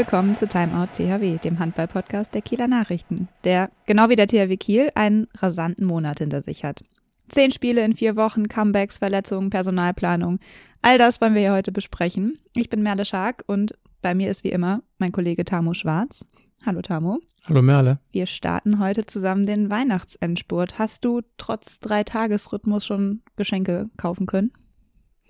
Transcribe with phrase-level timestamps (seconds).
[0.00, 4.90] Willkommen zu Timeout THW, dem Handball-Podcast der Kieler Nachrichten, der, genau wie der THW Kiel,
[4.94, 6.82] einen rasanten Monat hinter sich hat.
[7.28, 10.38] Zehn Spiele in vier Wochen, Comebacks, Verletzungen, Personalplanung.
[10.80, 12.38] All das wollen wir hier heute besprechen.
[12.56, 16.24] Ich bin Merle Schark und bei mir ist wie immer mein Kollege Tamo Schwarz.
[16.64, 17.18] Hallo Tamo.
[17.46, 17.98] Hallo Merle.
[18.10, 20.78] Wir starten heute zusammen den Weihnachtsendspurt.
[20.78, 24.50] Hast du trotz drei Tagesrhythmus schon Geschenke kaufen können?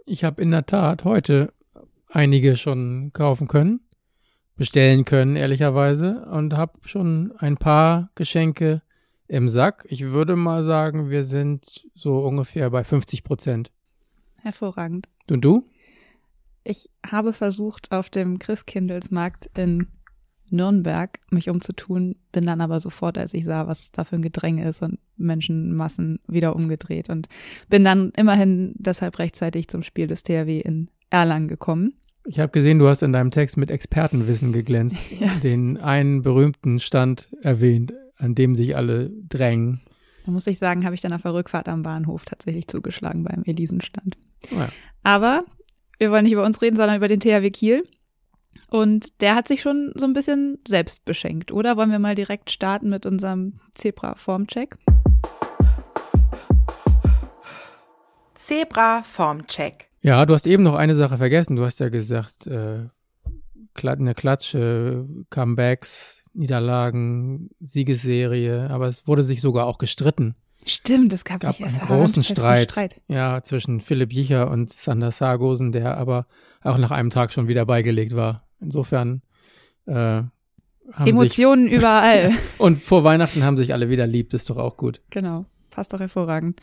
[0.06, 1.52] Ich habe in der Tat heute
[2.08, 3.80] einige schon kaufen können,
[4.60, 8.82] bestellen können, ehrlicherweise, und habe schon ein paar Geschenke
[9.26, 9.86] im Sack.
[9.88, 13.72] Ich würde mal sagen, wir sind so ungefähr bei 50 Prozent.
[14.42, 15.08] Hervorragend.
[15.30, 15.66] Und du?
[16.62, 19.86] Ich habe versucht, auf dem Christkindlesmarkt in
[20.50, 24.68] Nürnberg mich umzutun, bin dann aber sofort, als ich sah, was da für ein Gedränge
[24.68, 27.30] ist und Menschenmassen wieder umgedreht und
[27.70, 31.94] bin dann immerhin deshalb rechtzeitig zum Spiel des THW in Erlangen gekommen.
[32.26, 35.28] Ich habe gesehen, du hast in deinem Text mit Expertenwissen geglänzt, ja.
[35.42, 39.80] den einen berühmten Stand erwähnt, an dem sich alle drängen.
[40.24, 43.42] Da muss ich sagen, habe ich dann auf der Rückfahrt am Bahnhof tatsächlich zugeschlagen beim
[43.44, 44.16] Elisenstand.
[44.52, 44.68] Oh ja.
[45.02, 45.44] Aber
[45.98, 47.84] wir wollen nicht über uns reden, sondern über den THW Kiel.
[48.68, 51.76] Und der hat sich schon so ein bisschen selbst beschenkt, oder?
[51.76, 54.76] Wollen wir mal direkt starten mit unserem Zebra-Formcheck?
[58.34, 59.88] Zebra-Formcheck.
[60.02, 61.56] Ja, du hast eben noch eine Sache vergessen.
[61.56, 62.88] Du hast ja gesagt, äh,
[63.82, 70.36] eine Klatsche, Comebacks, Niederlagen, Siegesserie, aber es wurde sich sogar auch gestritten.
[70.66, 75.10] Stimmt, es gab, es gab einen großen Streit, Streit, Ja, zwischen Philipp Jicher und Sander
[75.10, 76.26] Sargosen, der aber
[76.62, 78.46] auch nach einem Tag schon wieder beigelegt war.
[78.60, 79.22] Insofern
[79.86, 80.22] äh,
[81.04, 82.32] Emotionen sich, überall.
[82.58, 85.00] und vor Weihnachten haben sich alle wieder lieb, das ist doch auch gut.
[85.10, 86.60] Genau, passt doch hervorragend.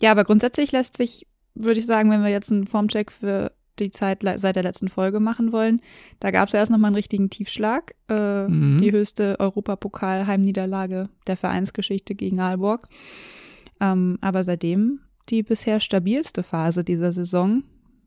[0.00, 1.26] Ja, aber grundsätzlich lässt sich
[1.58, 5.20] würde ich sagen, wenn wir jetzt einen Formcheck für die Zeit seit der letzten Folge
[5.20, 5.80] machen wollen.
[6.18, 7.94] Da gab es ja erst nochmal einen richtigen Tiefschlag.
[8.08, 8.80] Äh, mhm.
[8.80, 12.88] Die höchste Europapokal-Heimniederlage der Vereinsgeschichte gegen Aalborg.
[13.80, 17.62] Ähm, aber seitdem die bisher stabilste Phase dieser Saison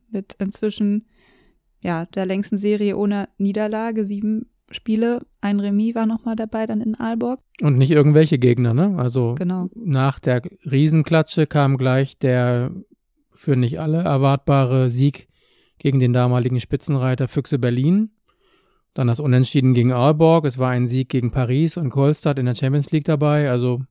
[0.10, 1.06] mit inzwischen
[1.80, 6.96] ja der längsten Serie ohne Niederlage, sieben Spiele, ein Remis war nochmal dabei dann in
[6.96, 7.40] Aalborg.
[7.62, 8.96] Und nicht irgendwelche Gegner, ne?
[8.98, 9.70] Also genau.
[9.76, 12.72] nach der Riesenklatsche kam gleich der
[13.32, 15.28] für nicht alle erwartbare Sieg
[15.78, 18.12] gegen den damaligen Spitzenreiter Füchse Berlin.
[18.94, 20.46] Dann das Unentschieden gegen Aalborg.
[20.46, 23.50] Es war ein Sieg gegen Paris und Kolstadt in der Champions League dabei.
[23.50, 23.82] Also,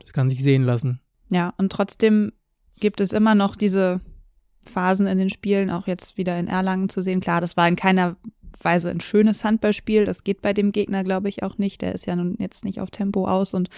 [0.00, 1.00] das kann sich sehen lassen.
[1.30, 2.32] Ja, und trotzdem
[2.78, 4.00] gibt es immer noch diese
[4.66, 7.20] Phasen in den Spielen, auch jetzt wieder in Erlangen zu sehen.
[7.20, 8.16] Klar, das war in keiner
[8.60, 10.04] Weise ein schönes Handballspiel.
[10.04, 11.82] Das geht bei dem Gegner, glaube ich, auch nicht.
[11.82, 13.68] Der ist ja nun jetzt nicht auf Tempo aus und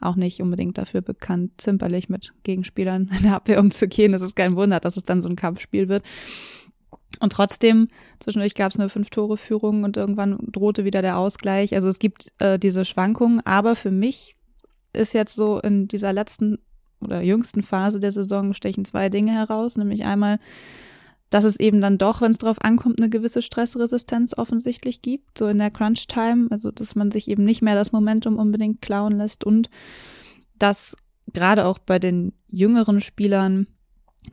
[0.00, 4.12] auch nicht unbedingt dafür bekannt, zimperlich mit Gegenspielern in der Abwehr umzugehen.
[4.12, 6.04] Das ist kein Wunder, dass es dann so ein Kampfspiel wird.
[7.20, 11.74] Und trotzdem, zwischendurch gab es eine Fünf-Tore-Führung und irgendwann drohte wieder der Ausgleich.
[11.74, 14.36] Also es gibt äh, diese Schwankungen, aber für mich
[14.92, 16.58] ist jetzt so in dieser letzten
[17.00, 20.38] oder jüngsten Phase der Saison stechen zwei Dinge heraus, nämlich einmal
[21.30, 25.46] dass es eben dann doch, wenn es drauf ankommt, eine gewisse Stressresistenz offensichtlich gibt, so
[25.46, 29.44] in der Crunch-Time, also dass man sich eben nicht mehr das Momentum unbedingt klauen lässt
[29.44, 29.70] und
[30.58, 30.96] dass
[31.32, 33.68] gerade auch bei den jüngeren Spielern,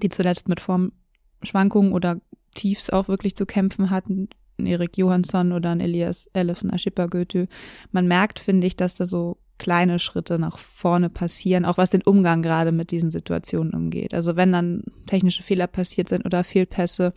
[0.02, 2.20] die zuletzt mit Formschwankungen oder
[2.56, 7.48] Tiefs auch wirklich zu kämpfen hatten, Erik Johansson oder ein Elias Ellison Ashipa Goethe,
[7.92, 12.04] man merkt, finde ich, dass da so kleine Schritte nach vorne passieren, auch was den
[12.04, 14.14] Umgang gerade mit diesen Situationen umgeht.
[14.14, 17.14] Also wenn dann technische Fehler passiert sind oder Fehlpässe,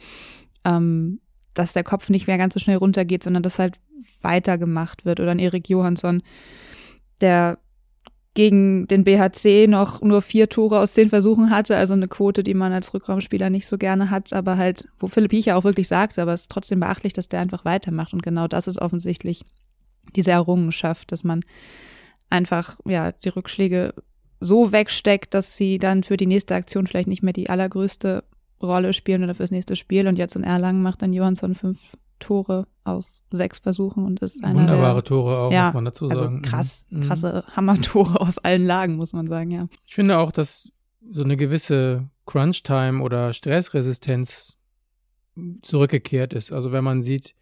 [0.64, 1.20] ähm,
[1.54, 3.78] dass der Kopf nicht mehr ganz so schnell runtergeht, sondern dass halt
[4.22, 5.20] weitergemacht wird.
[5.20, 6.22] Oder ein Erik Johansson,
[7.20, 7.58] der
[8.34, 12.54] gegen den BHC noch nur vier Tore aus zehn Versuchen hatte, also eine Quote, die
[12.54, 16.22] man als Rückraumspieler nicht so gerne hat, aber halt, wo Philipp Hiecher auch wirklich sagte,
[16.22, 18.12] aber es ist trotzdem beachtlich, dass der einfach weitermacht.
[18.12, 19.42] Und genau das ist offensichtlich
[20.14, 21.42] diese Errungenschaft, dass man
[22.30, 23.94] einfach ja die Rückschläge
[24.40, 28.24] so wegsteckt, dass sie dann für die nächste Aktion vielleicht nicht mehr die allergrößte
[28.62, 30.08] Rolle spielen oder fürs nächste Spiel.
[30.08, 31.78] Und jetzt in Erlangen macht dann Johansson fünf
[32.18, 36.08] Tore aus sechs Versuchen und ist einer Wunderbare der, Tore auch, ja, muss man dazu
[36.08, 36.42] also sagen.
[36.42, 37.02] Krass, mhm.
[37.02, 39.68] krasse Hammertore aus allen Lagen, muss man sagen, ja.
[39.86, 40.70] Ich finde auch, dass
[41.10, 44.56] so eine gewisse Crunch-Time oder Stressresistenz
[45.62, 46.52] zurückgekehrt ist.
[46.52, 47.34] Also wenn man sieht,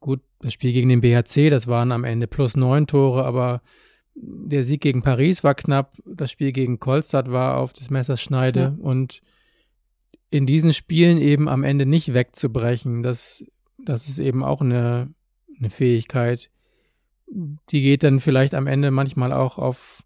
[0.00, 3.62] gut, das Spiel gegen den BHC, das waren am Ende plus neun Tore, aber
[4.20, 8.76] der Sieg gegen Paris war knapp, das Spiel gegen Kolstadt war auf das Messerschneide ja.
[8.78, 9.20] und
[10.30, 13.44] in diesen Spielen eben am Ende nicht wegzubrechen, das,
[13.82, 15.12] das ist eben auch eine,
[15.58, 16.50] eine Fähigkeit.
[17.70, 20.02] Die geht dann vielleicht am Ende manchmal auch auf,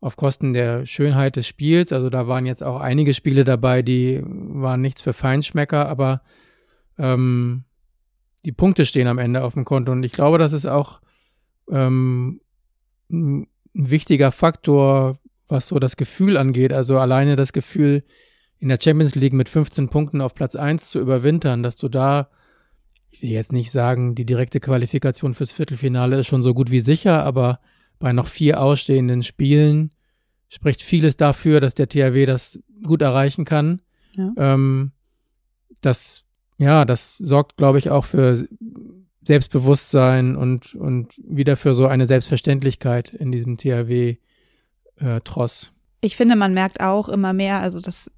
[0.00, 1.92] auf Kosten der Schönheit des Spiels.
[1.92, 6.22] Also da waren jetzt auch einige Spiele dabei, die waren nichts für Feinschmecker, aber
[6.98, 7.64] ähm,
[8.44, 9.92] die Punkte stehen am Ende auf dem Konto.
[9.92, 11.00] Und ich glaube, das ist auch
[11.70, 12.40] ähm,
[13.12, 15.18] ein wichtiger Faktor,
[15.48, 16.72] was so das Gefühl angeht.
[16.72, 18.04] Also alleine das Gefühl,
[18.58, 22.28] in der Champions League mit 15 Punkten auf Platz 1 zu überwintern, dass du da,
[23.10, 26.80] ich will jetzt nicht sagen, die direkte Qualifikation fürs Viertelfinale ist schon so gut wie
[26.80, 27.60] sicher, aber
[27.98, 29.92] bei noch vier ausstehenden Spielen
[30.48, 33.80] spricht vieles dafür, dass der THW das gut erreichen kann.
[34.14, 34.32] Ja.
[34.36, 34.92] Ähm,
[35.80, 36.24] das,
[36.58, 38.46] ja, das sorgt, glaube ich, auch für
[39.30, 44.16] Selbstbewusstsein und, und wieder für so eine Selbstverständlichkeit in diesem THW-Tross.
[45.66, 48.10] Äh, ich finde, man merkt auch immer mehr, also das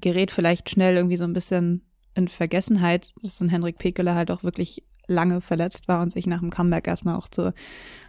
[0.00, 1.82] gerät vielleicht schnell irgendwie so ein bisschen
[2.16, 6.26] in Vergessenheit, dass so ein Henrik Pekele halt auch wirklich lange verletzt war und sich
[6.26, 7.54] nach dem Comeback erstmal auch zu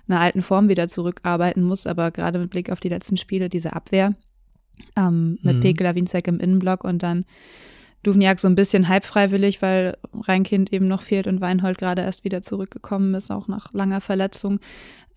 [0.08, 1.86] einer alten Form wieder zurückarbeiten muss.
[1.86, 4.16] Aber gerade mit Blick auf die letzten Spiele, diese Abwehr
[4.98, 5.62] ähm, mit mhm.
[5.62, 7.24] Pekela, Winzek im Innenblock und dann
[8.06, 12.24] Duvniak so ein bisschen halb freiwillig, weil Reinkind eben noch fehlt und Weinhold gerade erst
[12.24, 14.60] wieder zurückgekommen ist, auch nach langer Verletzung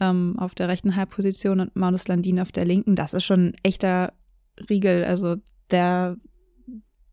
[0.01, 2.97] ähm, auf der rechten Halbposition und Maunus Landin auf der linken.
[2.97, 4.13] Das ist schon ein echter
[4.69, 5.05] Riegel.
[5.05, 5.37] Also
[5.71, 6.17] der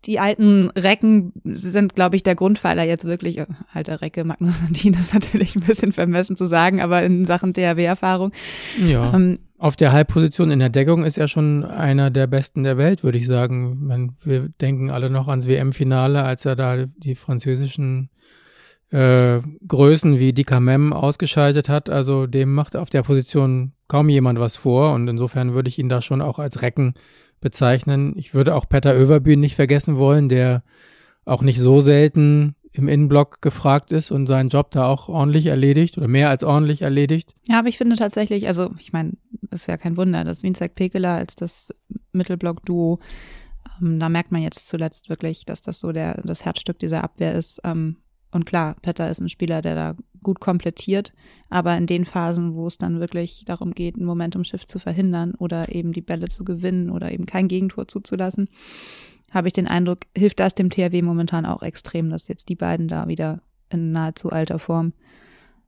[0.06, 4.94] die alten Recken sind, glaube ich, der Grundpfeiler jetzt wirklich, äh, alter Recke, Magnus Landin
[4.94, 8.32] ist natürlich ein bisschen vermessen zu sagen, aber in Sachen DRW-Erfahrung.
[8.86, 9.14] Ja.
[9.14, 13.04] Ähm, auf der Halbposition in der Deckung ist er schon einer der besten der Welt,
[13.04, 13.88] würde ich sagen.
[13.88, 18.12] Man, wir denken alle noch ans WM-Finale, als er da die französischen
[18.92, 21.90] äh, Größen wie Dikamem ausgeschaltet hat.
[21.90, 25.90] Also dem macht auf der Position kaum jemand was vor und insofern würde ich ihn
[25.90, 26.94] da schon auch als Recken
[27.42, 28.14] bezeichnen.
[28.18, 30.62] Ich würde auch Peter Överbühn nicht vergessen wollen, der
[31.26, 35.98] auch nicht so selten im Innenblock gefragt ist und seinen Job da auch ordentlich erledigt
[35.98, 37.36] oder mehr als ordentlich erledigt.
[37.48, 39.14] Ja, aber ich finde tatsächlich, also ich meine,
[39.52, 41.74] ist ja kein Wunder, dass Winzek Pekela als das
[42.12, 43.00] Mittelblock-Duo,
[43.82, 47.34] ähm, da merkt man jetzt zuletzt wirklich, dass das so der, das Herzstück dieser Abwehr
[47.34, 47.62] ist.
[47.64, 47.98] Ähm,
[48.32, 51.14] und klar, Petter ist ein Spieler, der da gut komplettiert,
[51.50, 55.74] aber in den Phasen, wo es dann wirklich darum geht, ein Momentum-Shift zu verhindern oder
[55.74, 58.50] eben die Bälle zu gewinnen oder eben kein Gegentor zuzulassen,
[59.36, 62.88] habe ich den Eindruck, hilft das dem THW momentan auch extrem, dass jetzt die beiden
[62.88, 64.94] da wieder in nahezu alter Form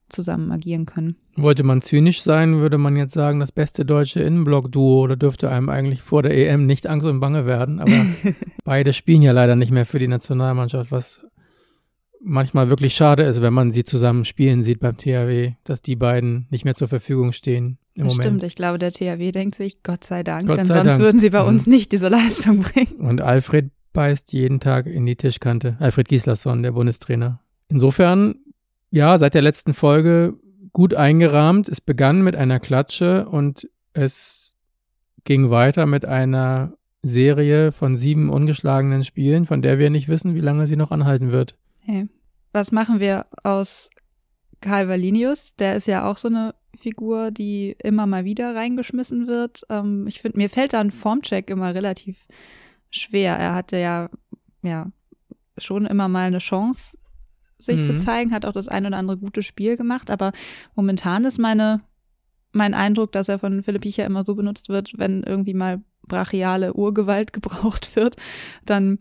[0.10, 1.18] zusammen agieren können.
[1.36, 5.68] Wollte man zynisch sein, würde man jetzt sagen, das beste deutsche Innenblock-Duo oder dürfte einem
[5.68, 7.82] eigentlich vor der EM nicht Angst und Bange werden.
[7.82, 7.92] Aber
[8.64, 11.26] beide spielen ja leider nicht mehr für die Nationalmannschaft, was
[12.22, 16.48] manchmal wirklich schade ist, wenn man sie zusammen spielen sieht beim THW, dass die beiden
[16.50, 17.78] nicht mehr zur Verfügung stehen.
[17.96, 20.92] Im stimmt, ich glaube, der THW denkt sich, Gott sei Dank, Gott denn sei sonst
[20.92, 21.00] Dank.
[21.00, 21.74] würden sie bei uns mhm.
[21.74, 23.00] nicht diese Leistung bringen.
[23.00, 25.78] Und Alfred beißt jeden Tag in die Tischkante.
[25.80, 27.42] Alfred Gislason, der Bundestrainer.
[27.70, 28.36] Insofern,
[28.92, 30.36] ja, seit der letzten Folge
[30.72, 31.68] gut eingerahmt.
[31.70, 34.56] Es begann mit einer Klatsche und es
[35.24, 40.42] ging weiter mit einer Serie von sieben ungeschlagenen Spielen, von der wir nicht wissen, wie
[40.42, 41.56] lange sie noch anhalten wird.
[41.88, 42.10] Hey,
[42.52, 43.90] was machen wir aus
[44.60, 45.56] Karl Valinius?
[45.56, 49.62] Der ist ja auch so eine Figur, die immer mal wieder reingeschmissen wird.
[49.70, 52.28] Ähm, ich finde, mir fällt da ein Formcheck immer relativ
[52.90, 53.38] schwer.
[53.38, 54.10] Er hatte ja,
[54.64, 54.92] ja,
[55.58, 56.98] schon immer mal eine Chance,
[57.58, 57.84] sich mhm.
[57.86, 60.34] zu zeigen, hat auch das ein oder andere gute Spiel gemacht, aber
[60.76, 61.80] momentan ist meine,
[62.52, 66.74] mein Eindruck, dass er von Philipp Picher immer so benutzt wird, wenn irgendwie mal brachiale
[66.74, 68.18] Urgewalt gebraucht wird,
[68.66, 69.00] dann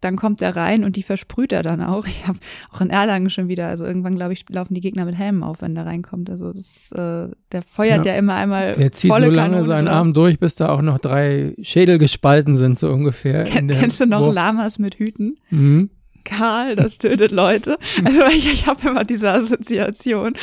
[0.00, 2.06] dann kommt er rein und die versprüht er dann auch.
[2.18, 2.38] Ich habe
[2.72, 5.62] auch in Erlangen schon wieder, also irgendwann glaube ich, laufen die Gegner mit Helmen auf,
[5.62, 6.30] wenn der reinkommt.
[6.30, 8.72] Also das, äh, der feuert ja, ja immer einmal.
[8.72, 12.56] Der zieht so lange Kanone seinen Arm durch, bis da auch noch drei Schädel gespalten
[12.56, 13.44] sind, so ungefähr.
[13.44, 14.34] Ken, kennst du noch Wurf.
[14.34, 15.38] Lamas mit Hüten?
[15.50, 15.90] Mhm.
[16.24, 17.78] Karl, das tötet Leute.
[18.04, 20.34] Also ich, ich habe immer diese Assoziation,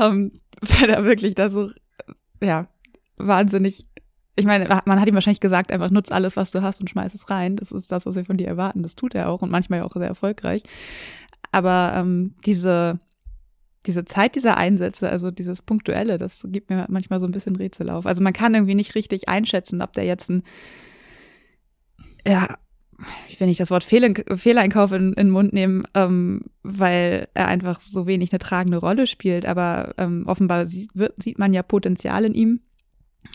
[0.00, 0.32] ähm,
[0.80, 1.68] wenn er wirklich da so,
[2.40, 2.68] ja,
[3.16, 3.84] wahnsinnig
[4.36, 7.14] ich meine, man hat ihm wahrscheinlich gesagt, einfach nutz alles, was du hast und schmeiß
[7.14, 7.56] es rein.
[7.56, 8.82] Das ist das, was wir von dir erwarten.
[8.82, 10.62] Das tut er auch und manchmal auch sehr erfolgreich.
[11.52, 12.98] Aber ähm, diese,
[13.86, 17.90] diese Zeit dieser Einsätze, also dieses Punktuelle, das gibt mir manchmal so ein bisschen Rätsel
[17.90, 18.06] auf.
[18.06, 20.42] Also man kann irgendwie nicht richtig einschätzen, ob der jetzt ein,
[22.26, 22.58] ja,
[23.28, 27.46] ich will nicht das Wort Fehl Fehleinkauf in, in den Mund nehmen, ähm, weil er
[27.46, 29.46] einfach so wenig eine tragende Rolle spielt.
[29.46, 32.60] Aber ähm, offenbar sieht, wird, sieht man ja Potenzial in ihm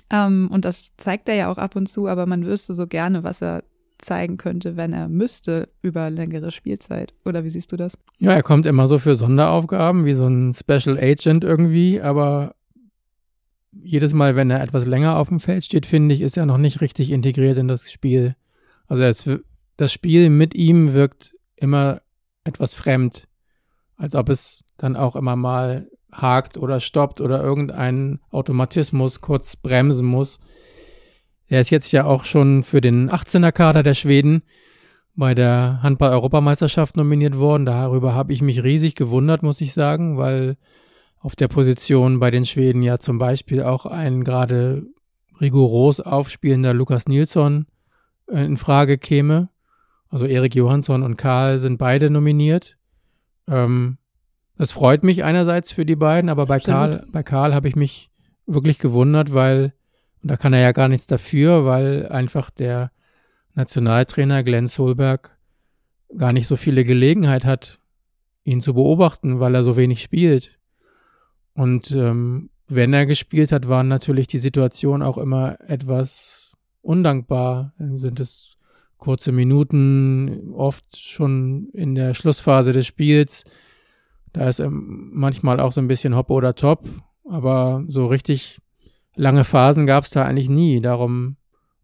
[0.10, 3.24] ähm, und das zeigt er ja auch ab und zu, aber man wüsste so gerne,
[3.24, 3.64] was er
[4.00, 7.14] zeigen könnte, wenn er müsste über längere Spielzeit.
[7.26, 7.98] Oder wie siehst du das?
[8.18, 12.56] Ja, er kommt immer so für Sonderaufgaben, wie so ein Special Agent irgendwie, aber
[13.72, 16.58] jedes Mal, wenn er etwas länger auf dem Feld steht, finde ich, ist er noch
[16.58, 18.36] nicht richtig integriert in das Spiel.
[18.88, 19.30] Also es,
[19.78, 22.02] das Spiel mit ihm wirkt immer
[22.44, 23.28] etwas fremd,
[23.96, 30.06] als ob es dann auch immer mal hakt oder stoppt oder irgendein Automatismus kurz bremsen
[30.06, 30.40] muss.
[31.48, 34.44] Er ist jetzt ja auch schon für den 18er Kader der Schweden,
[35.16, 37.66] bei der Handball-Europameisterschaft nominiert worden.
[37.66, 40.56] Darüber habe ich mich riesig gewundert, muss ich sagen, weil
[41.20, 44.88] auf der Position bei den Schweden ja zum Beispiel auch ein gerade
[45.42, 47.68] rigoros aufspielender Lukas Nilsson
[48.28, 49.50] äh, in Frage käme.
[50.10, 52.78] Also Erik Johansson und Karl sind beide nominiert.
[53.48, 53.99] Ähm,
[54.60, 56.80] das freut mich einerseits für die beiden, aber bei Absolut.
[56.80, 58.10] Karl, bei Karl habe ich mich
[58.46, 59.72] wirklich gewundert, weil,
[60.22, 62.92] und da kann er ja gar nichts dafür, weil einfach der
[63.54, 65.38] Nationaltrainer Glenn Solberg
[66.18, 67.80] gar nicht so viele Gelegenheit hat,
[68.44, 70.60] ihn zu beobachten, weil er so wenig spielt.
[71.54, 76.52] Und ähm, wenn er gespielt hat, waren natürlich die Situationen auch immer etwas
[76.82, 77.72] undankbar.
[77.80, 78.58] Dann sind es
[78.98, 83.46] kurze Minuten, oft schon in der Schlussphase des Spiels.
[84.34, 86.88] Da ist manchmal auch so ein bisschen Hopp oder Top,
[87.24, 88.60] aber so richtig
[89.16, 90.82] lange Phasen gab es da eigentlich nie.
[90.82, 91.36] Darum,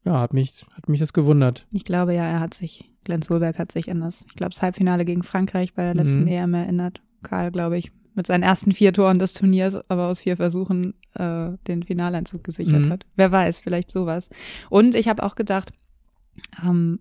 [0.04, 1.66] ja, hat mich, hat mich das gewundert.
[1.74, 4.62] Ich glaube ja, er hat sich, Glenn Solberg hat sich an das, ich glaube, das
[4.62, 6.28] Halbfinale gegen Frankreich bei der letzten mhm.
[6.28, 7.02] EM erinnert.
[7.24, 11.50] Karl, glaube ich, mit seinen ersten vier Toren des Turniers, aber aus vier Versuchen äh,
[11.68, 12.92] den Finaleinzug gesichert mhm.
[12.92, 13.06] hat.
[13.16, 14.30] Wer weiß, vielleicht sowas.
[14.70, 15.74] Und ich habe auch gedacht,
[16.64, 17.00] ähm,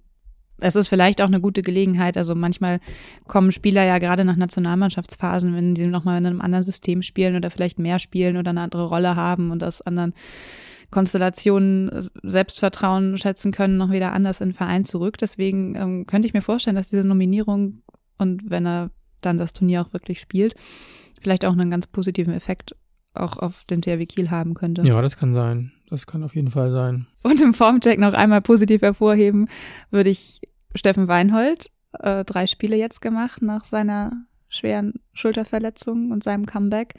[0.58, 2.16] es ist vielleicht auch eine gute Gelegenheit.
[2.16, 2.80] Also manchmal
[3.26, 7.50] kommen Spieler ja gerade nach Nationalmannschaftsphasen, wenn sie nochmal in einem anderen System spielen oder
[7.50, 10.14] vielleicht mehr spielen oder eine andere Rolle haben und aus anderen
[10.90, 11.90] Konstellationen
[12.22, 15.18] Selbstvertrauen schätzen können, noch wieder anders in den Verein zurück.
[15.18, 17.82] Deswegen ähm, könnte ich mir vorstellen, dass diese Nominierung
[18.18, 20.54] und wenn er dann das Turnier auch wirklich spielt,
[21.20, 22.76] vielleicht auch einen ganz positiven Effekt
[23.14, 24.82] auch auf den THW Kiel haben könnte.
[24.82, 25.72] Ja, das kann sein.
[25.90, 27.06] Das kann auf jeden Fall sein.
[27.22, 29.48] Und im Formcheck noch einmal positiv hervorheben
[29.90, 30.40] würde ich
[30.74, 31.70] Steffen Weinhold.
[32.00, 34.12] Äh, drei Spiele jetzt gemacht nach seiner
[34.48, 36.94] schweren Schulterverletzung und seinem Comeback.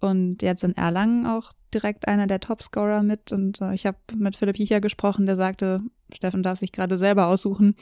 [0.00, 3.32] Und jetzt in Erlangen auch direkt einer der Topscorer mit.
[3.32, 5.80] Und äh, ich habe mit Philipp Jicher gesprochen, der sagte,
[6.14, 7.74] Steffen darf sich gerade selber aussuchen,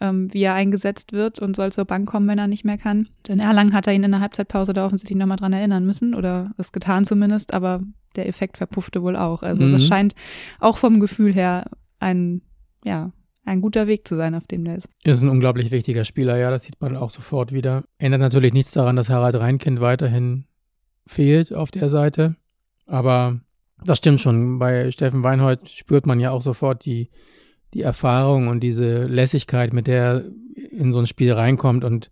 [0.00, 3.08] ähm, wie er eingesetzt wird und soll zur Bank kommen, wenn er nicht mehr kann.
[3.28, 6.52] In Erlangen hat er ihn in der Halbzeitpause da offensichtlich nochmal dran erinnern müssen oder
[6.58, 7.80] es getan zumindest, aber
[8.16, 9.42] der Effekt verpuffte wohl auch.
[9.42, 9.72] Also mhm.
[9.72, 10.14] das scheint
[10.60, 11.64] auch vom Gefühl her
[12.00, 12.42] ein,
[12.84, 13.12] ja,
[13.44, 14.88] ein guter Weg zu sein, auf dem der ist.
[15.04, 17.84] Ist ein unglaublich wichtiger Spieler, ja, das sieht man auch sofort wieder.
[17.98, 20.46] Ändert natürlich nichts daran, dass Harald Reinkind weiterhin
[21.06, 22.36] fehlt auf der Seite.
[22.86, 23.40] Aber
[23.84, 24.58] das stimmt schon.
[24.58, 27.10] Bei Steffen Weinhold spürt man ja auch sofort die,
[27.74, 30.24] die Erfahrung und diese Lässigkeit, mit der er
[30.70, 32.10] in so ein Spiel reinkommt und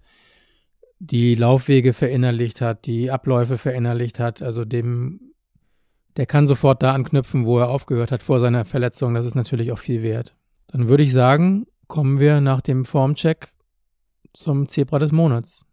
[0.99, 4.43] die Laufwege verinnerlicht hat, die Abläufe verinnerlicht hat.
[4.43, 5.21] Also dem,
[6.17, 9.15] der kann sofort da anknüpfen, wo er aufgehört hat vor seiner Verletzung.
[9.15, 10.35] Das ist natürlich auch viel wert.
[10.69, 13.49] Dann würde ich sagen, kommen wir nach dem Formcheck
[14.33, 15.65] zum Zebra des Monats.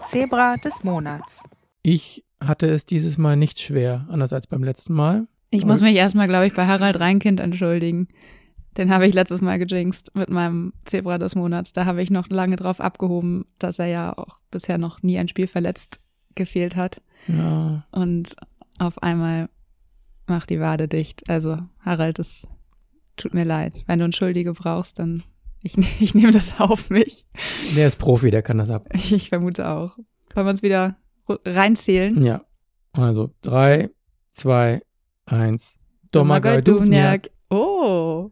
[0.00, 1.42] Zebra des Monats.
[1.82, 5.26] Ich hatte es dieses Mal nicht schwer, anders als beim letzten Mal.
[5.50, 8.08] Ich muss mich erstmal, glaube ich, bei Harald Reinkind entschuldigen.
[8.76, 11.72] Den habe ich letztes Mal gejinxt mit meinem Zebra des Monats.
[11.72, 15.28] Da habe ich noch lange drauf abgehoben, dass er ja auch bisher noch nie ein
[15.28, 16.00] Spiel verletzt
[16.34, 17.00] gefehlt hat.
[17.26, 17.86] Ja.
[17.90, 18.36] Und
[18.78, 19.48] auf einmal
[20.26, 21.28] macht die Wade dicht.
[21.30, 22.46] Also, Harald, es
[23.16, 23.82] tut mir leid.
[23.86, 25.22] Wenn du einen Schuldige brauchst, dann
[25.62, 27.24] ich, ich nehme das auf mich.
[27.74, 28.88] Der ist Profi, der kann das ab.
[28.94, 29.96] Ich vermute auch.
[30.34, 30.96] Wollen wir uns wieder
[31.28, 32.22] reinzählen?
[32.22, 32.44] Ja.
[32.92, 33.90] Also drei,
[34.30, 34.82] zwei,
[35.26, 35.76] eins.
[36.12, 37.30] Domagoj Duvniak.
[37.50, 38.30] Oh.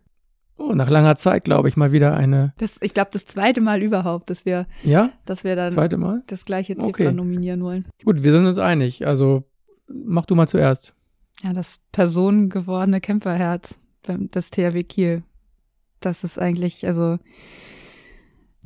[0.57, 2.55] Oh, nach langer Zeit, glaube ich, mal wieder eine.
[2.59, 5.11] Das, ich glaube, das zweite Mal überhaupt, dass wir, ja?
[5.25, 6.23] dass wir dann zweite Mal?
[6.29, 7.13] das gleiche Zebra okay.
[7.13, 7.87] nominieren wollen.
[8.05, 9.07] Gut, wir sind uns einig.
[9.07, 9.45] Also
[9.89, 10.95] mach du mal zuerst.
[11.43, 15.25] Ja, das personengewordene Kämpferherz des THW Kiel.
[15.99, 17.19] Das ist eigentlich, also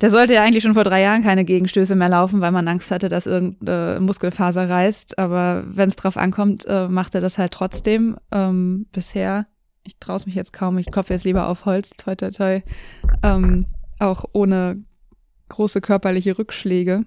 [0.00, 2.90] der sollte ja eigentlich schon vor drei Jahren keine Gegenstöße mehr laufen, weil man Angst
[2.90, 5.18] hatte, dass irgendeine Muskelfaser reißt.
[5.18, 8.16] Aber wenn es drauf ankommt, äh, macht er das halt trotzdem.
[8.30, 9.46] Ähm, bisher,
[9.84, 12.62] ich traue mich jetzt kaum, ich klopfe jetzt lieber auf Holz, toi toi toi,
[13.24, 13.66] ähm,
[13.98, 14.82] auch ohne
[15.48, 17.04] große körperliche Rückschläge.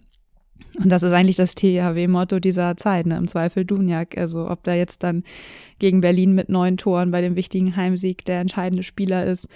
[0.78, 3.18] Und das ist eigentlich das THW-Motto dieser Zeit, ne?
[3.18, 4.18] im Zweifel Dunjak.
[4.18, 5.24] Also ob da jetzt dann
[5.80, 9.48] gegen Berlin mit neun Toren bei dem wichtigen Heimsieg der entscheidende Spieler ist,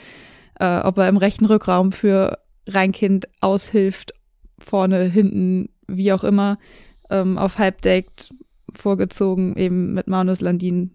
[0.59, 4.13] äh, ob er im rechten Rückraum für Reinkind aushilft,
[4.59, 6.57] vorne, hinten, wie auch immer,
[7.09, 8.33] ähm, auf Halbdeckt
[8.73, 10.91] vorgezogen, eben mit Maunus Landin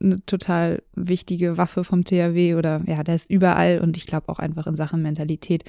[0.00, 4.38] eine total wichtige Waffe vom THW oder ja, der ist überall und ich glaube auch
[4.38, 5.64] einfach in Sachen Mentalität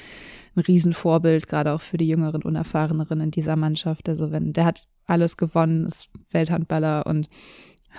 [0.55, 4.09] ein Riesenvorbild, gerade auch für die jüngeren, unerfahreneren in dieser Mannschaft.
[4.09, 7.29] Also wenn, der hat alles gewonnen, ist Welthandballer und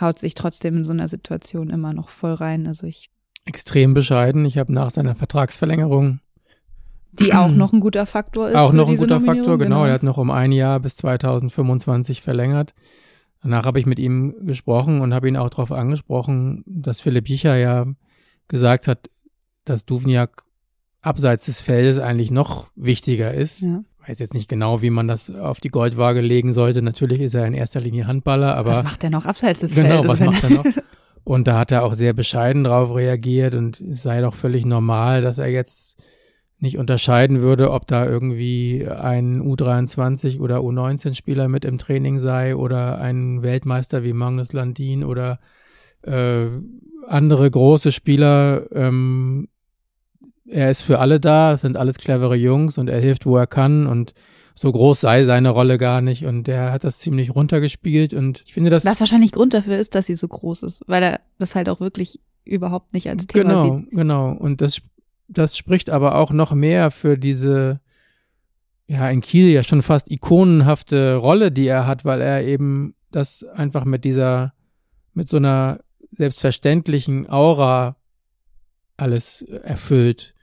[0.01, 2.67] haut sich trotzdem in so einer Situation immer noch voll rein.
[2.67, 3.11] Also ich.
[3.47, 4.45] Extrem bescheiden.
[4.45, 6.21] Ich habe nach seiner Vertragsverlängerung
[7.21, 8.57] die auch noch ein guter Faktor ist.
[8.57, 9.81] Auch noch ein guter Faktor, genau.
[9.81, 9.85] genau.
[9.85, 12.75] Er hat noch um ein Jahr bis 2025 verlängert.
[13.43, 17.57] Danach habe ich mit ihm gesprochen und habe ihn auch darauf angesprochen, dass Philipp Jicher
[17.57, 17.87] ja
[18.49, 19.11] gesagt hat,
[19.65, 20.43] dass Duvniak
[21.03, 23.61] abseits des Feldes eigentlich noch wichtiger ist.
[23.63, 23.85] Ja.
[24.07, 26.81] Weiß jetzt nicht genau, wie man das auf die Goldwaage legen sollte.
[26.83, 30.03] Natürlich ist er in erster Linie Handballer, aber was macht er noch abseits des genau,
[30.03, 30.09] Feldes?
[30.09, 30.65] was wenn- macht er noch?
[31.25, 35.23] Und da hat er auch sehr bescheiden drauf reagiert und es sei doch völlig normal,
[35.23, 36.01] dass er jetzt
[36.59, 42.99] nicht unterscheiden würde, ob da irgendwie ein U23 oder U19-Spieler mit im Training sei oder
[42.99, 45.39] ein Weltmeister wie Magnus Landin oder
[46.03, 46.47] äh,
[47.07, 48.67] andere große Spieler.
[48.73, 49.49] Ähm,
[50.47, 53.47] er ist für alle da, es sind alles clevere Jungs und er hilft, wo er
[53.47, 54.15] kann und
[54.55, 58.55] so groß sei seine Rolle gar nicht und er hat das ziemlich runtergespielt und ich
[58.55, 61.55] finde das Was wahrscheinlich Grund dafür ist, dass sie so groß ist, weil er das
[61.55, 63.91] halt auch wirklich überhaupt nicht als Thema genau, sieht.
[63.91, 64.33] genau.
[64.33, 64.81] Und das,
[65.29, 67.81] das spricht aber auch noch mehr für diese,
[68.87, 73.45] ja, in Kiel ja schon fast ikonenhafte Rolle, die er hat, weil er eben das
[73.45, 74.53] einfach mit dieser,
[75.15, 75.81] mit so einer
[76.13, 77.97] selbstverständlichen Aura
[78.97, 80.35] alles erfüllt.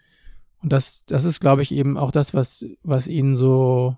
[0.62, 3.98] Und das, das ist, glaube ich, eben auch das, was, was ihn so,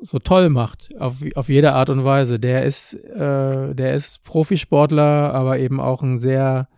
[0.00, 2.38] so toll macht, auf, auf jede Art und Weise.
[2.38, 6.68] Der ist, äh, der ist Profisportler, aber eben auch ein sehr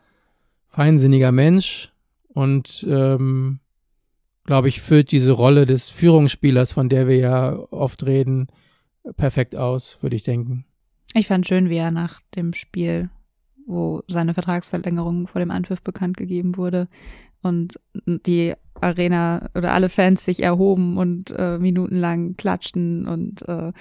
[0.69, 1.93] feinsinniger Mensch
[2.41, 3.61] und ähm,
[4.45, 8.49] glaube ich, füllt diese Rolle des Führungsspielers, von der wir ja oft reden,
[9.19, 10.65] perfekt aus, würde ich denken.
[11.13, 13.11] Ich fand schön, wie er nach dem Spiel,
[13.67, 16.89] wo seine Vertragsverlängerung vor dem Anpfiff bekannt gegeben wurde
[17.43, 23.73] und die Arena oder alle Fans sich erhoben und äh, minutenlang klatschten und äh,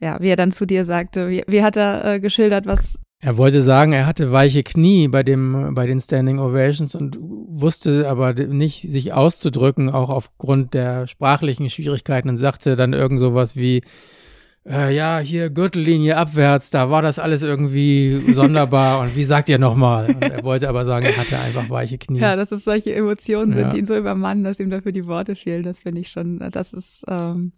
[0.00, 3.36] ja, wie er dann zu dir sagte, wie, wie hat er äh, geschildert, was Er
[3.36, 8.32] wollte sagen, er hatte weiche Knie bei dem, bei den Standing Ovations und wusste aber
[8.34, 13.82] nicht, sich auszudrücken, auch aufgrund der sprachlichen Schwierigkeiten und sagte dann irgend sowas wie,
[14.64, 19.58] äh, ja, hier Gürtellinie abwärts, da war das alles irgendwie sonderbar und wie sagt ihr
[19.58, 20.14] nochmal?
[20.20, 22.20] Er wollte aber sagen, er hatte einfach weiche Knie.
[22.20, 23.68] Ja, dass es solche Emotionen sind, Ja.
[23.70, 25.64] die ihn so übermannen, dass ihm dafür die Worte fehlen.
[25.64, 27.50] Das finde ich schon, das ist ähm,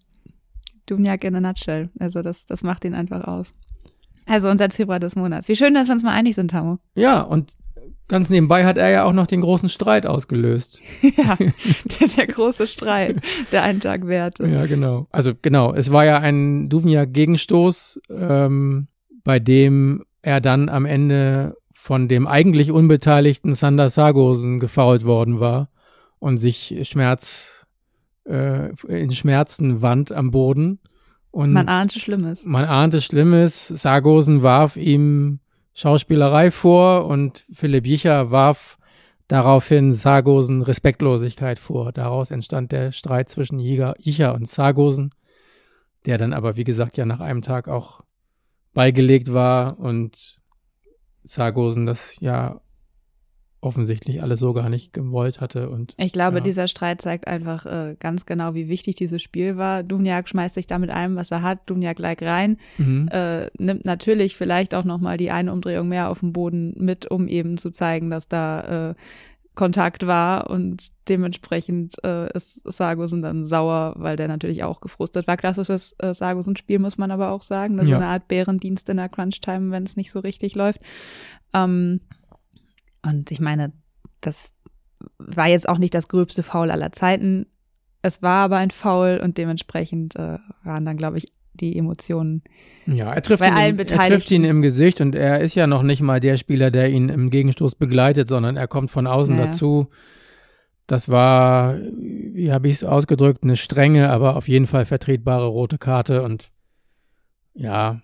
[0.87, 1.91] Duvniak in a nutshell.
[1.99, 3.53] Also das, das macht ihn einfach aus.
[4.27, 5.49] Also unser Zebra des Monats.
[5.49, 6.79] Wie schön, dass wir uns mal einig sind, Tamo.
[6.95, 7.53] Ja, und
[8.09, 10.81] ganz nebenbei hat er ja auch noch den großen Streit ausgelöst.
[11.03, 13.17] ja, der, der große Streit,
[13.53, 14.47] der einen Tag währte.
[14.47, 15.07] Ja, genau.
[15.11, 18.89] Also genau, es war ja ein Duvniak-Gegenstoß, ähm,
[19.25, 25.71] bei dem er dann am Ende von dem eigentlich unbeteiligten Sander Sargosen gefoult worden war
[26.19, 27.67] und sich Schmerz
[28.29, 30.81] äh, in Schmerzen wand am Boden.
[31.31, 32.45] Und Man ahnte Schlimmes.
[32.45, 33.69] man ahnte Schlimmes.
[33.69, 35.41] Sargosen warf ihm
[35.75, 38.79] Schauspielerei vor und Philipp Jicher warf
[39.29, 41.93] daraufhin Sargosen Respektlosigkeit vor.
[41.93, 45.11] Daraus entstand der Streit zwischen Jicher und Sargosen,
[46.05, 48.01] der dann aber, wie gesagt, ja nach einem Tag auch
[48.75, 50.41] beigelegt war und
[51.23, 52.61] Sargosen das ja
[53.63, 56.43] offensichtlich alles so gar nicht gewollt hatte und Ich glaube, Ja.
[56.43, 59.83] dieser Streit zeigt einfach äh, ganz genau, wie wichtig dieses Spiel war.
[59.83, 63.09] Duvniak schmeißt sich da mit allem, was er hat, Duvniak like rein, mhm.
[63.13, 67.29] äh, nimmt natürlich vielleicht auch nochmal die eine Umdrehung mehr auf dem Boden mit, um
[67.29, 68.95] eben zu zeigen, dass da äh,
[69.57, 75.37] Kontakt war und dementsprechend äh, ist Sargosen dann sauer, weil der natürlich auch gefrustet war.
[75.37, 77.97] Klassisches äh, Sargosen-Spiel muss man aber auch sagen, so Ja.
[77.99, 80.81] eine Art Bärendienst in der Crunch-Time, wenn es nicht so richtig läuft.
[81.53, 82.01] Ähm,
[83.05, 83.73] und ich meine,
[84.21, 84.53] das
[85.19, 87.47] war jetzt auch nicht das gröbste Foul aller Zeiten.
[88.03, 92.43] Es war aber ein Foul und dementsprechend äh, waren dann, glaube ich, die Emotionen.
[92.87, 94.13] Ja, er trifft, Bei ihn, allen im- er Beteiligten.
[94.19, 97.09] trifft ihn im Gesicht und er ist ja noch nicht mal der Spieler, der ihn
[97.09, 99.47] im Gegenstoß begleitet, sondern er kommt von außen Ja.
[99.47, 99.89] dazu.
[100.87, 105.79] Das war, wie habe ich es ausgedrückt, eine strenge, aber auf jeden Fall vertretbare rote
[105.79, 106.51] Karte und
[107.55, 108.01] ja,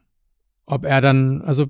[0.67, 1.67] ob er dann, also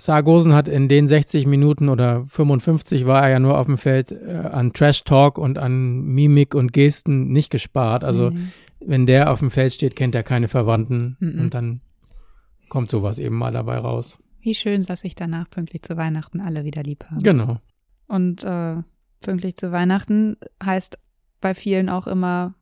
[0.00, 4.12] Sargosen hat in den 60 Minuten oder 55 war er ja nur auf dem Feld
[4.12, 8.04] äh, an Trash Talk und an Mimik und Gesten nicht gespart.
[8.04, 8.50] Also Mhm.
[8.80, 11.40] wenn der auf dem Feld steht, kennt er keine Verwandten Mhm.
[11.40, 11.80] und dann
[12.68, 14.18] kommt sowas eben mal dabei raus.
[14.40, 17.22] Wie schön, dass sich danach pünktlich zu Weihnachten alle wieder lieb haben.
[17.22, 17.58] Genau.
[18.06, 18.76] Und äh,
[19.20, 20.96] pünktlich zu Weihnachten heißt
[21.40, 22.54] bei vielen auch immer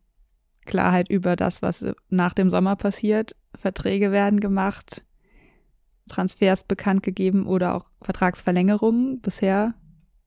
[0.64, 3.37] Klarheit über das, was nach dem Sommer passiert.
[3.55, 5.05] Verträge werden gemacht,
[6.08, 9.20] Transfers bekannt gegeben oder auch Vertragsverlängerungen.
[9.20, 9.74] Bisher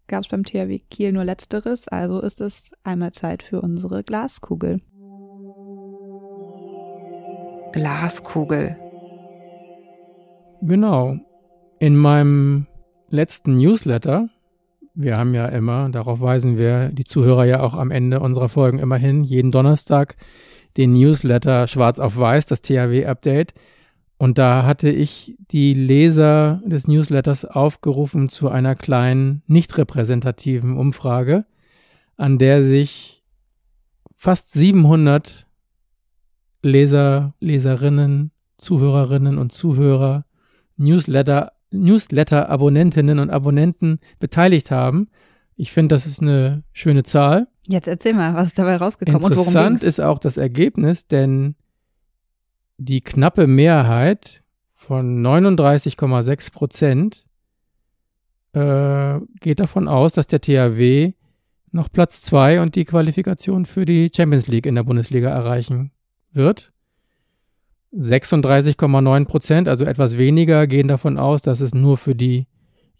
[0.07, 4.81] gab es beim THW Kiel nur letzteres, also ist es einmal Zeit für unsere Glaskugel.
[7.73, 8.75] Glaskugel.
[10.61, 11.17] Genau.
[11.79, 12.67] In meinem
[13.09, 14.29] letzten Newsletter,
[14.95, 18.79] wir haben ja immer, darauf weisen wir die Zuhörer ja auch am Ende unserer Folgen
[18.79, 20.15] immer hin, jeden Donnerstag
[20.77, 23.53] den Newsletter Schwarz auf Weiß, das THW-Update.
[24.19, 31.45] Und da hatte ich die Leser des Newsletters aufgerufen zu einer kleinen, nicht repräsentativen Umfrage.
[32.17, 33.23] an der sich
[34.17, 35.47] fast 700
[36.61, 40.25] Leser, Leserinnen, Zuhörerinnen und Zuhörer,
[40.75, 45.07] Newsletter, Newsletter-Abonnentinnen und Abonnenten beteiligt haben.
[45.55, 47.47] Ich finde, das ist eine schöne Zahl.
[47.69, 49.83] Jetzt erzähl mal, was ist dabei rausgekommen Interessant und worum ging's?
[49.83, 51.55] ist auch das Ergebnis, denn
[52.79, 57.25] die knappe Mehrheit von 39,6 Prozent
[58.53, 61.13] äh, geht davon aus, dass der THW
[61.71, 65.91] noch Platz zwei und die Qualifikation für die Champions League in der Bundesliga erreichen
[66.31, 66.71] wird.
[67.93, 72.47] 36,9 Prozent, also etwas weniger, gehen davon aus, dass es nur für die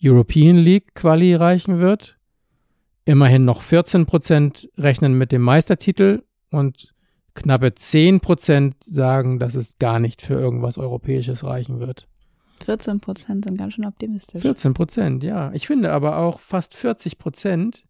[0.04, 2.18] European League Quali reichen wird.
[3.06, 6.94] Immerhin noch 14 Prozent rechnen mit dem Meistertitel und
[7.40, 12.08] knappe 10 Prozent sagen, dass es gar nicht für irgendwas Europäisches reichen wird.
[12.64, 14.42] 14 Prozent sind ganz schön optimistisch.
[14.42, 15.52] 14 Prozent, ja.
[15.54, 17.84] Ich finde aber auch fast 40 Prozent,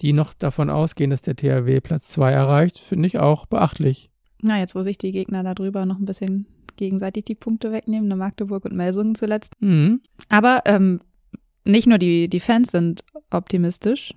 [0.00, 4.10] die noch davon ausgehen, dass der THW Platz 2 erreicht, finde ich auch beachtlich.
[4.40, 6.46] Na, jetzt wo sich die Gegner darüber noch ein bisschen
[6.76, 9.54] gegenseitig die Punkte wegnehmen, ne Magdeburg und Melsungen zuletzt.
[9.60, 10.00] Mhm.
[10.28, 11.00] Aber ähm,
[11.64, 14.14] nicht nur die, die Fans sind optimistisch,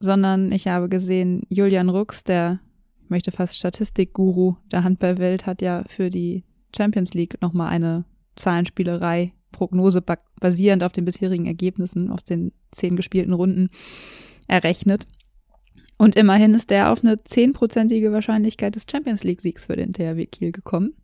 [0.00, 2.60] sondern ich habe gesehen, Julian Rux, der,
[3.04, 6.44] ich möchte fast Statistikguru der Handballwelt, hat ja für die
[6.76, 8.04] Champions League nochmal eine
[8.36, 13.68] Zahlenspielerei, Prognose ba- basierend auf den bisherigen Ergebnissen, auf den zehn gespielten Runden
[14.48, 15.06] errechnet.
[15.96, 20.50] Und immerhin ist der auf eine zehnprozentige Wahrscheinlichkeit des Champions League-Siegs für den THW Kiel
[20.50, 20.94] gekommen.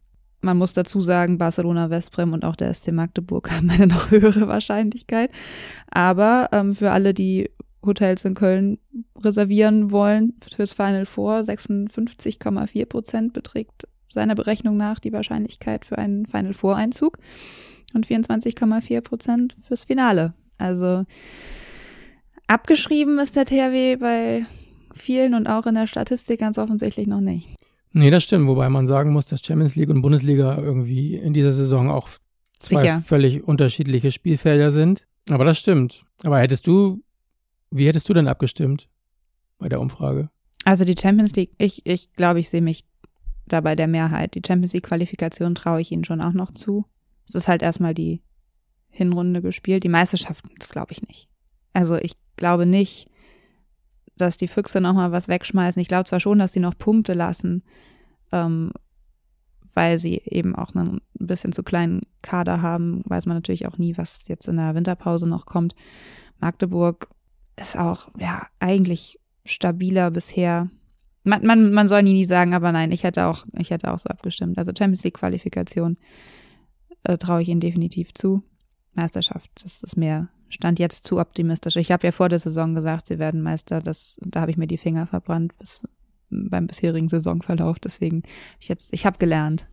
[0.40, 4.48] Man muss dazu sagen, Barcelona, Westbrem und auch der SC Magdeburg haben eine noch höhere
[4.48, 5.30] Wahrscheinlichkeit.
[5.90, 7.50] Aber ähm, für alle, die
[7.84, 8.78] Hotels in Köln
[9.18, 16.26] reservieren wollen fürs Final Four, 56,4 Prozent beträgt seiner Berechnung nach die Wahrscheinlichkeit für einen
[16.26, 17.18] Final Four Einzug
[17.94, 20.34] und 24,4 Prozent fürs Finale.
[20.58, 21.04] Also
[22.46, 24.44] abgeschrieben ist der THW bei
[24.94, 27.48] vielen und auch in der Statistik ganz offensichtlich noch nicht.
[27.92, 31.52] Nee, das stimmt, wobei man sagen muss, dass Champions League und Bundesliga irgendwie in dieser
[31.52, 32.08] Saison auch
[32.58, 33.02] zwei Sicher.
[33.04, 35.04] völlig unterschiedliche Spielfelder sind.
[35.28, 36.04] Aber das stimmt.
[36.24, 37.02] Aber hättest du,
[37.70, 38.88] wie hättest du denn abgestimmt
[39.58, 40.30] bei der Umfrage?
[40.64, 42.84] Also die Champions League, ich, ich glaube, ich sehe mich
[43.46, 44.34] da bei der Mehrheit.
[44.34, 46.84] Die Champions League Qualifikation traue ich ihnen schon auch noch zu.
[47.26, 48.22] Es ist halt erstmal die
[48.88, 49.84] Hinrunde gespielt.
[49.84, 51.28] Die Meisterschaften, das glaube ich nicht.
[51.72, 53.08] Also ich glaube nicht,
[54.16, 55.80] dass die Füchse nochmal was wegschmeißen.
[55.80, 57.62] Ich glaube zwar schon, dass sie noch Punkte lassen,
[58.32, 58.72] ähm,
[59.72, 63.78] weil sie eben auch einen ein bisschen zu kleinen Kader haben, weiß man natürlich auch
[63.78, 65.74] nie, was jetzt in der Winterpause noch kommt.
[66.38, 67.08] Magdeburg
[67.56, 70.70] ist auch, ja, eigentlich stabiler bisher.
[71.24, 73.98] Man, man, man soll nie, nie sagen, aber nein, ich hätte auch, ich hätte auch
[73.98, 74.58] so abgestimmt.
[74.58, 75.98] Also Champions League Qualifikation
[77.04, 78.42] äh, traue ich ihnen definitiv zu.
[78.94, 81.76] Meisterschaft, das ist mir stand jetzt zu optimistisch.
[81.76, 83.80] Ich habe ja vor der Saison gesagt, sie werden Meister.
[83.80, 85.86] Das, da habe ich mir die Finger verbrannt bis
[86.28, 87.78] beim bisherigen Saisonverlauf.
[87.78, 88.22] Deswegen
[88.58, 89.66] ich jetzt, ich habe gelernt.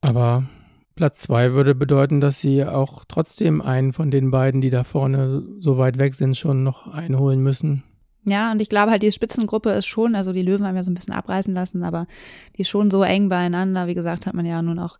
[0.00, 0.44] Aber
[0.94, 5.42] Platz zwei würde bedeuten, dass sie auch trotzdem einen von den beiden, die da vorne
[5.58, 7.82] so weit weg sind, schon noch einholen müssen.
[8.26, 10.90] Ja, und ich glaube halt, die Spitzengruppe ist schon, also die Löwen haben ja so
[10.90, 12.06] ein bisschen abreißen lassen, aber
[12.56, 13.86] die ist schon so eng beieinander.
[13.86, 14.98] Wie gesagt, hat man ja nun auch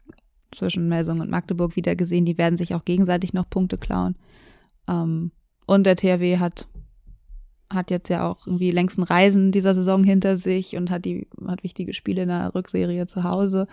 [0.50, 4.16] zwischen Melsung und Magdeburg wieder gesehen, die werden sich auch gegenseitig noch Punkte klauen.
[4.88, 5.30] Ähm,
[5.66, 6.66] und der THW hat,
[7.72, 11.62] hat jetzt ja auch irgendwie längsten Reisen dieser Saison hinter sich und hat die, hat
[11.62, 13.66] wichtige Spiele in der Rückserie zu Hause.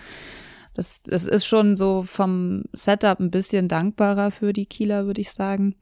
[0.73, 5.31] Das, das ist schon so vom Setup ein bisschen dankbarer für die Kieler, würde ich
[5.31, 5.75] sagen.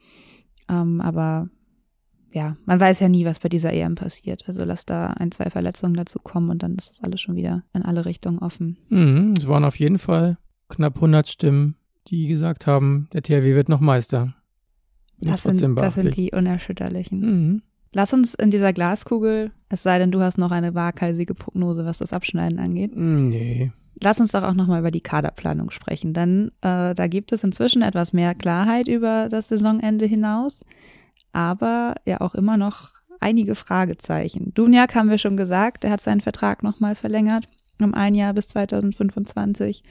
[0.68, 1.50] Ähm, aber
[2.32, 4.44] ja, man weiß ja nie, was bei dieser EM passiert.
[4.48, 7.64] Also lass da ein, zwei Verletzungen dazu kommen und dann ist das alles schon wieder
[7.74, 8.78] in alle Richtungen offen.
[8.90, 10.38] Mhm, es waren auf jeden Fall
[10.70, 11.76] knapp 100 Stimmen,
[12.08, 14.36] die gesagt haben, der THW wird noch Meister.
[15.22, 17.20] Das sind, das sind die Unerschütterlichen.
[17.20, 17.62] Mhm.
[17.92, 21.98] Lass uns in dieser Glaskugel, es sei denn, du hast noch eine waghalsige Prognose, was
[21.98, 22.92] das Abschneiden angeht.
[22.96, 23.72] Nee.
[24.02, 27.82] Lass uns doch auch nochmal über die Kaderplanung sprechen, denn äh, da gibt es inzwischen
[27.82, 30.66] etwas mehr Klarheit über das Saisonende hinaus,
[31.34, 34.54] aber ja auch immer noch einige Fragezeichen.
[34.54, 37.50] Duniak haben wir schon gesagt, er hat seinen Vertrag nochmal verlängert
[37.82, 39.84] um ein Jahr bis 2025.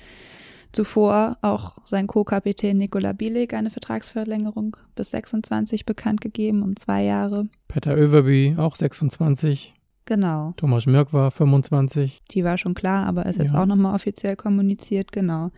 [0.73, 7.49] Zuvor auch sein Co-Kapitän Nikola Bielik eine Vertragsverlängerung bis 26 bekannt gegeben, um zwei Jahre.
[7.69, 9.75] Peter Överby auch 26.
[10.09, 10.53] Genau.
[10.57, 12.23] Thomas Mörk war 25.
[12.31, 13.63] Die war schon klar, aber ist jetzt Ja.
[13.63, 15.51] auch nochmal offiziell kommuniziert, genau.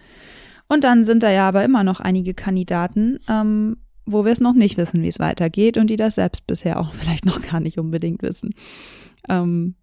[0.67, 4.55] Und dann sind da ja aber immer noch einige Kandidaten, ähm, wo wir es noch
[4.55, 7.79] nicht wissen, wie es weitergeht und die das selbst bisher auch vielleicht noch gar nicht
[7.79, 8.53] unbedingt wissen.
[9.29, 9.77] Ähm,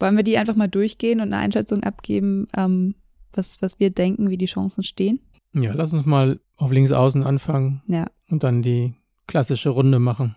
[0.00, 2.96] wollen wir die einfach mal durchgehen und eine Einschätzung abgeben, ähm,
[3.32, 5.20] was, was wir denken, wie die Chancen stehen?
[5.52, 8.06] Ja, lass uns mal auf links außen anfangen Ja.
[8.28, 8.94] und dann die
[9.28, 10.34] klassische Runde machen.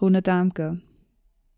[0.00, 0.80] Rune Darmke.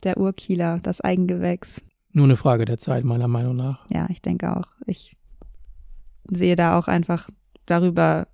[0.07, 1.83] Der Urkieler, das Eigengewächs.
[2.13, 3.85] Nur eine Frage der Zeit, meiner Meinung nach.
[3.91, 4.69] Ja, ich denke auch.
[4.87, 5.17] Ich
[6.31, 7.29] sehe da auch einfach
[7.67, 8.29] darüber,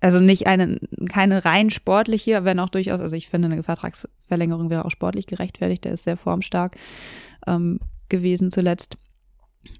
[0.00, 0.78] also nicht eine,
[1.08, 5.84] keine rein sportliche, wenn auch durchaus, also ich finde, eine Vertragsverlängerung wäre auch sportlich gerechtfertigt,
[5.84, 6.76] der ist sehr formstark
[7.46, 8.98] ähm, gewesen zuletzt.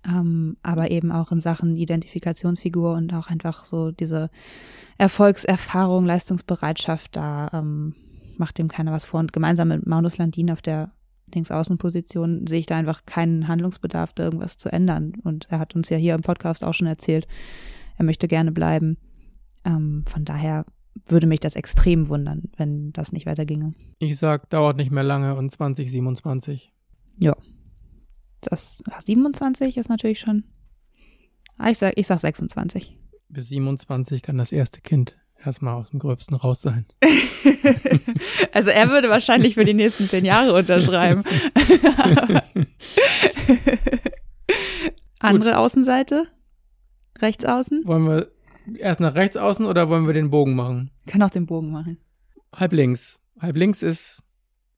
[0.07, 4.31] Ähm, aber eben auch in Sachen Identifikationsfigur und auch einfach so diese
[4.96, 7.94] Erfolgserfahrung, Leistungsbereitschaft, da ähm,
[8.37, 9.20] macht dem keiner was vor.
[9.20, 10.92] Und gemeinsam mit Maunus Landin auf der
[11.35, 15.14] Linksaußenposition sehe ich da einfach keinen Handlungsbedarf, da irgendwas zu ändern.
[15.23, 17.27] Und er hat uns ja hier im Podcast auch schon erzählt,
[17.99, 18.97] er möchte gerne bleiben.
[19.64, 20.64] Ähm, von daher
[21.07, 23.75] würde mich das extrem wundern, wenn das nicht weiterginge.
[23.99, 26.73] Ich sag, dauert nicht mehr lange und 2027.
[27.23, 27.37] Ja.
[28.40, 30.45] Das 27 ist natürlich schon.
[31.59, 32.97] Ah, ich sag, ich sag 26.
[33.29, 35.16] Bis 27 kann das erste Kind
[35.47, 36.87] erstmal aus dem Gröbsten raus sein.
[38.53, 41.25] also er würde wahrscheinlich für die nächsten zehn Jahre unterschreiben.
[45.19, 46.27] Andere Außenseite?
[47.21, 47.83] Rechts außen?
[47.85, 48.33] Wollen wir
[48.79, 50.91] erst nach rechts außen oder wollen wir den Bogen machen?
[51.05, 51.99] Wir können auch den Bogen machen.
[52.55, 53.21] Halb links.
[53.41, 54.23] Halb links ist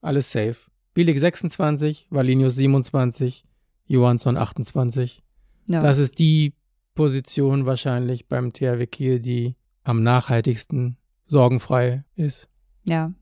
[0.01, 0.57] alles safe.
[0.93, 3.45] Bielig 26, Valinius 27,
[3.87, 5.23] Johansson 28.
[5.67, 5.83] Ja.
[5.83, 6.55] Das ist die
[6.95, 12.49] Position wahrscheinlich beim THW Kiel, die am nachhaltigsten sorgenfrei ist.
[12.85, 13.13] Ja,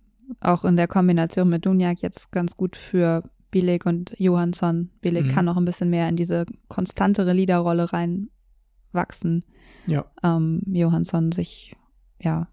[0.40, 4.90] auch in der Kombination mit Dunjak jetzt ganz gut für Bilek und Johansson.
[5.01, 5.29] Bilek mhm.
[5.29, 9.44] kann noch ein bisschen mehr in diese konstantere Leaderrolle reinwachsen.
[9.87, 10.07] Ja.
[10.22, 11.77] Ähm, Johansson sich
[12.20, 12.48] ja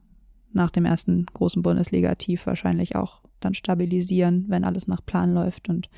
[0.51, 5.69] nach dem ersten großen Bundesliga-Tief wahrscheinlich auch dann stabilisieren, wenn alles nach Plan läuft.
[5.69, 5.89] Und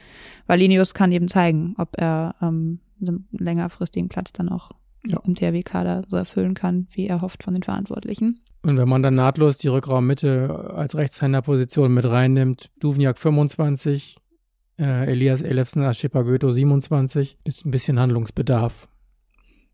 [0.46, 4.70] Valinius kann eben zeigen, ob er ähm, einen längerfristigen Platz dann auch
[5.08, 5.20] ja.
[5.26, 8.42] im THW-Kader so erfüllen kann, wie er hofft von den Verantwortlichen.
[8.64, 14.18] Und wenn man dann nahtlos die Rückraummitte als Rechtshänderposition mit reinnimmt, Duvniak 25,
[14.80, 18.88] äh, Elias Elefsen, Aschipa Goethe 27, ist ein bisschen Handlungsbedarf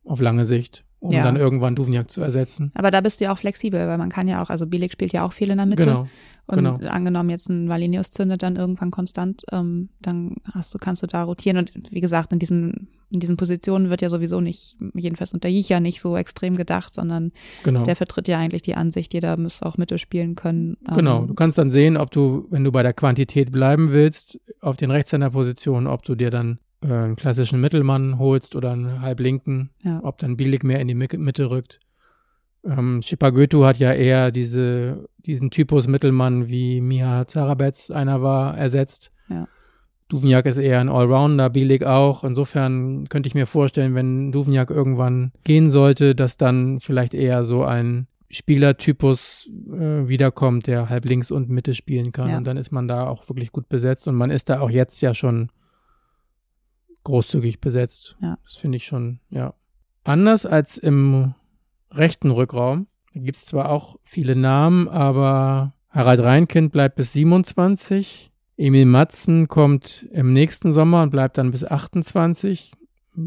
[0.05, 1.23] auf lange Sicht um ja.
[1.23, 2.71] dann irgendwann Duvniak zu ersetzen.
[2.75, 5.13] Aber da bist du ja auch flexibel, weil man kann ja auch, also Bilik spielt
[5.13, 5.83] ja auch viel in der Mitte.
[5.83, 6.07] Genau.
[6.47, 6.75] Und genau.
[6.89, 11.23] angenommen jetzt ein Valinius zündet dann irgendwann konstant, ähm, dann hast du, kannst du da
[11.23, 11.57] rotieren.
[11.57, 15.81] Und wie gesagt, in diesen, in diesen Positionen wird ja sowieso nicht, jedenfalls unter Jicha
[15.81, 17.33] nicht so extrem gedacht, sondern
[17.63, 17.83] genau.
[17.83, 20.77] der vertritt ja eigentlich die Ansicht, jeder muss auch Mitte spielen können.
[20.87, 21.25] Ähm, genau.
[21.25, 24.89] Du kannst dann sehen, ob du, wenn du bei der Quantität bleiben willst, auf den
[24.89, 29.99] Rechtshänderpositionen, ob du dir dann äh, einen klassischen Mittelmann holst oder einen Halblinken, ja.
[30.03, 31.79] ob dann Bielig mehr in die Mitte rückt.
[32.65, 39.11] Ähm, Shipagötu hat ja eher diese, diesen Typus Mittelmann, wie Miha Zarabetz einer war, ersetzt.
[39.29, 39.47] Ja.
[40.09, 42.23] Duvniak ist eher ein Allrounder, Bielig auch.
[42.23, 47.63] Insofern könnte ich mir vorstellen, wenn Duvniak irgendwann gehen sollte, dass dann vielleicht eher so
[47.63, 52.29] ein Spielertypus äh, wiederkommt, der halb links und Mitte spielen kann.
[52.29, 52.37] Ja.
[52.37, 54.07] Und dann ist man da auch wirklich gut besetzt.
[54.07, 55.49] Und man ist da auch jetzt ja schon
[57.07, 58.17] großzügig besetzt.
[58.21, 58.37] Ja.
[58.43, 59.53] Das finde ich schon, ja.
[60.03, 61.33] Anders als im
[61.91, 62.87] rechten Rückraum.
[63.13, 68.29] Da gibt es zwar auch viele Namen, aber Harald Reinkind bleibt bis 27.
[68.57, 72.73] Emil Matzen kommt im nächsten Sommer und bleibt dann bis 28.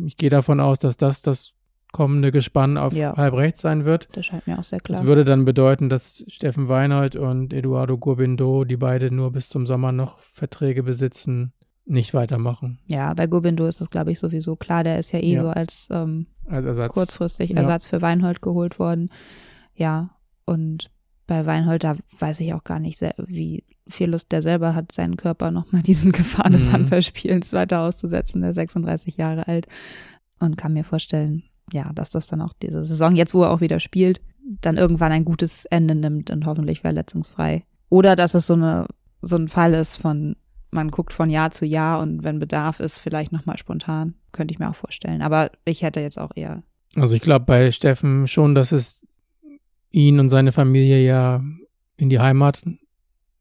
[0.04, 1.54] Ich gehe davon aus, dass das das
[1.92, 3.16] kommende Gespann auf ja.
[3.16, 4.08] halb rechts sein wird.
[4.12, 4.98] Das scheint mir auch sehr klar.
[4.98, 9.66] Das würde dann bedeuten, dass Steffen Weinhold und Eduardo Gobindo, die beide nur bis zum
[9.66, 11.52] Sommer noch Verträge besitzen,
[11.90, 12.78] nicht weitermachen.
[12.86, 14.84] Ja, bei Gobindo ist es, glaube ich, sowieso klar.
[14.84, 15.42] Der ist ja eh Ja.
[15.42, 16.92] so als, ähm, Als Ersatz.
[16.92, 17.56] kurzfristig Ja.
[17.56, 19.10] Ersatz für Weinhold geholt worden.
[19.74, 20.10] Ja,
[20.44, 20.90] und
[21.26, 24.90] bei Weinhold, da weiß ich auch gar nicht, sehr, wie viel Lust der selber hat,
[24.92, 26.72] seinen Körper nochmal diesen Gefahren des Mhm.
[26.72, 28.40] Handballspiels weiter auszusetzen.
[28.40, 29.66] Der ist 36 Jahre alt
[30.40, 33.60] und kann mir vorstellen, ja, dass das dann auch diese Saison, jetzt wo er auch
[33.60, 34.20] wieder spielt,
[34.60, 37.64] dann irgendwann ein gutes Ende nimmt und hoffentlich verletzungsfrei.
[37.88, 38.86] Oder dass es so eine
[39.22, 40.34] so ein Fall ist von
[40.70, 44.14] man guckt von Jahr zu Jahr und wenn Bedarf ist, vielleicht nochmal spontan.
[44.32, 45.22] Könnte ich mir auch vorstellen.
[45.22, 46.62] Aber ich hätte jetzt auch eher.
[46.96, 49.04] Also ich glaube bei Steffen schon, dass es
[49.90, 51.42] ihn und seine Familie ja
[51.96, 52.62] in die Heimat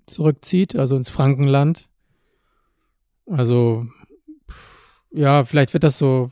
[0.08, 1.88] zurückzieht, also ins Frankenland.
[3.28, 3.86] Also
[5.12, 6.32] ja, vielleicht wird das so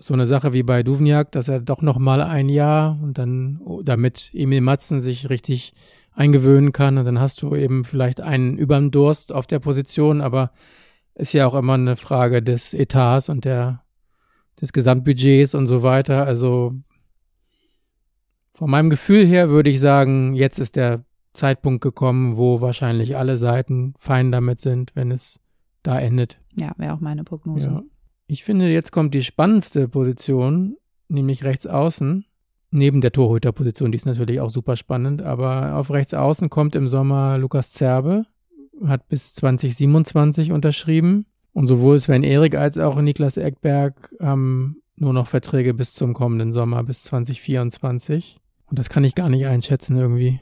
[0.00, 3.60] so eine Sache wie bei Duvniak, dass er doch noch mal ein Jahr und dann
[3.84, 5.74] damit Emil Matzen sich richtig
[6.20, 10.52] eingewöhnen kann und dann hast du eben vielleicht einen überm Durst auf der Position, aber
[11.14, 13.82] ist ja auch immer eine Frage des Etats und der
[14.60, 16.26] des Gesamtbudgets und so weiter.
[16.26, 16.74] Also
[18.52, 23.38] von meinem Gefühl her würde ich sagen, jetzt ist der Zeitpunkt gekommen, wo wahrscheinlich alle
[23.38, 25.40] Seiten fein damit sind, wenn es
[25.82, 26.38] da endet.
[26.56, 27.70] Ja, wäre auch meine Prognose.
[27.70, 27.82] Ja.
[28.26, 30.76] Ich finde, jetzt kommt die spannendste Position,
[31.08, 32.26] nämlich rechts außen.
[32.72, 36.88] Neben der Torhüterposition, die ist natürlich auch super spannend, aber auf rechts außen kommt im
[36.88, 38.26] Sommer Lukas Zerbe.
[38.86, 41.26] hat bis 2027 unterschrieben.
[41.52, 46.52] Und sowohl Sven Erik als auch Niklas Eckberg haben nur noch Verträge bis zum kommenden
[46.52, 48.40] Sommer, bis 2024.
[48.66, 50.38] Und das kann ich gar nicht einschätzen irgendwie.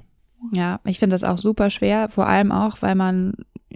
[0.52, 3.32] Ja, ich finde das auch super schwer, vor allem auch, weil man,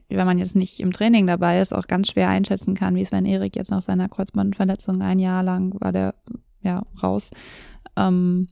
[0.09, 3.25] wenn man jetzt nicht im Training dabei ist, auch ganz schwer einschätzen kann, wie Sven
[3.25, 6.15] Erik jetzt nach seiner Kreuzbandverletzung ein Jahr lang war der
[6.63, 7.31] ja raus.
[7.97, 8.49] Ähm,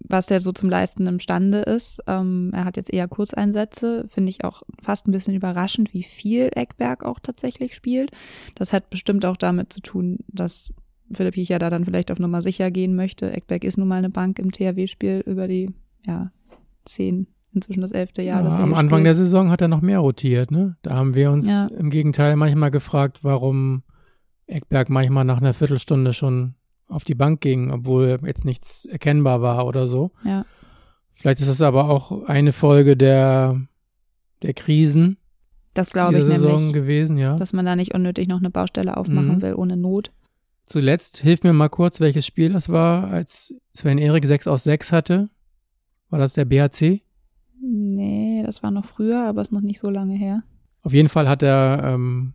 [0.00, 2.00] was der so zum Leisten imstande ist.
[2.06, 6.50] Ähm, er hat jetzt eher Kurzeinsätze, finde ich auch fast ein bisschen überraschend, wie viel
[6.54, 8.10] Eckberg auch tatsächlich spielt.
[8.54, 10.72] Das hat bestimmt auch damit zu tun, dass
[11.12, 13.32] Philipp Jicher da dann vielleicht auf Nummer sicher gehen möchte.
[13.32, 15.70] Eckberg ist nun mal eine Bank im THW-Spiel über die
[16.06, 16.30] ja,
[16.84, 18.42] zehn, inzwischen das elfte Jahr.
[18.42, 19.06] Ja, am Anfang spielt.
[19.06, 20.50] der Saison hat er noch mehr rotiert.
[20.50, 20.76] Ne?
[20.82, 21.66] Da haben wir uns ja.
[21.66, 23.82] im Gegenteil manchmal gefragt, warum
[24.46, 26.54] Eckberg manchmal nach einer Viertelstunde schon
[26.94, 30.12] auf die Bank ging, obwohl jetzt nichts erkennbar war oder so.
[30.24, 30.44] Ja.
[31.14, 33.60] Vielleicht ist das aber auch eine Folge der,
[34.42, 35.16] der Krisen.
[35.74, 37.36] Das glaube ich Saison nämlich, gewesen, ja.
[37.36, 39.42] Dass man da nicht unnötig noch eine Baustelle aufmachen mhm.
[39.42, 40.12] will, ohne Not.
[40.66, 44.92] Zuletzt, hilf mir mal kurz, welches Spiel das war, als Sven Erik 6 aus 6
[44.92, 45.28] hatte.
[46.10, 47.02] War das der BHC?
[47.60, 50.42] Nee, das war noch früher, aber ist noch nicht so lange her.
[50.82, 52.34] Auf jeden Fall hat er ähm,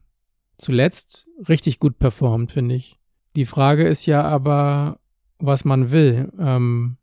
[0.57, 2.98] zuletzt richtig gut performt, finde ich.
[3.39, 4.99] Die Frage ist ja aber,
[5.37, 6.29] was man will.
[6.37, 6.97] Ähm,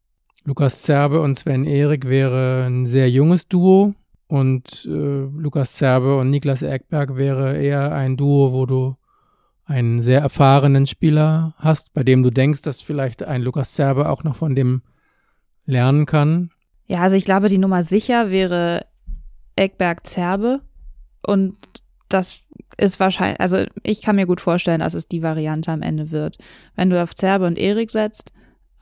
[0.44, 3.94] Lukas Zerbe und Sven Erik wäre ein sehr junges Duo
[4.28, 8.96] und äh, Lukas Zerbe und Niklas Eckberg wäre eher ein Duo, wo du
[9.64, 14.22] einen sehr erfahrenen Spieler hast, bei dem du denkst, dass vielleicht ein Lukas Zerbe auch
[14.22, 14.82] noch von dem
[15.64, 16.50] lernen kann.
[16.86, 18.84] Ja, also ich glaube, die Nummer sicher wäre
[19.56, 20.60] Eckberg Zerbe
[21.26, 21.56] und
[22.08, 22.42] das
[22.76, 26.38] ist wahrscheinlich, also ich kann mir gut vorstellen, dass es die Variante am Ende wird.
[26.74, 28.32] Wenn du auf Zerbe und Erik setzt,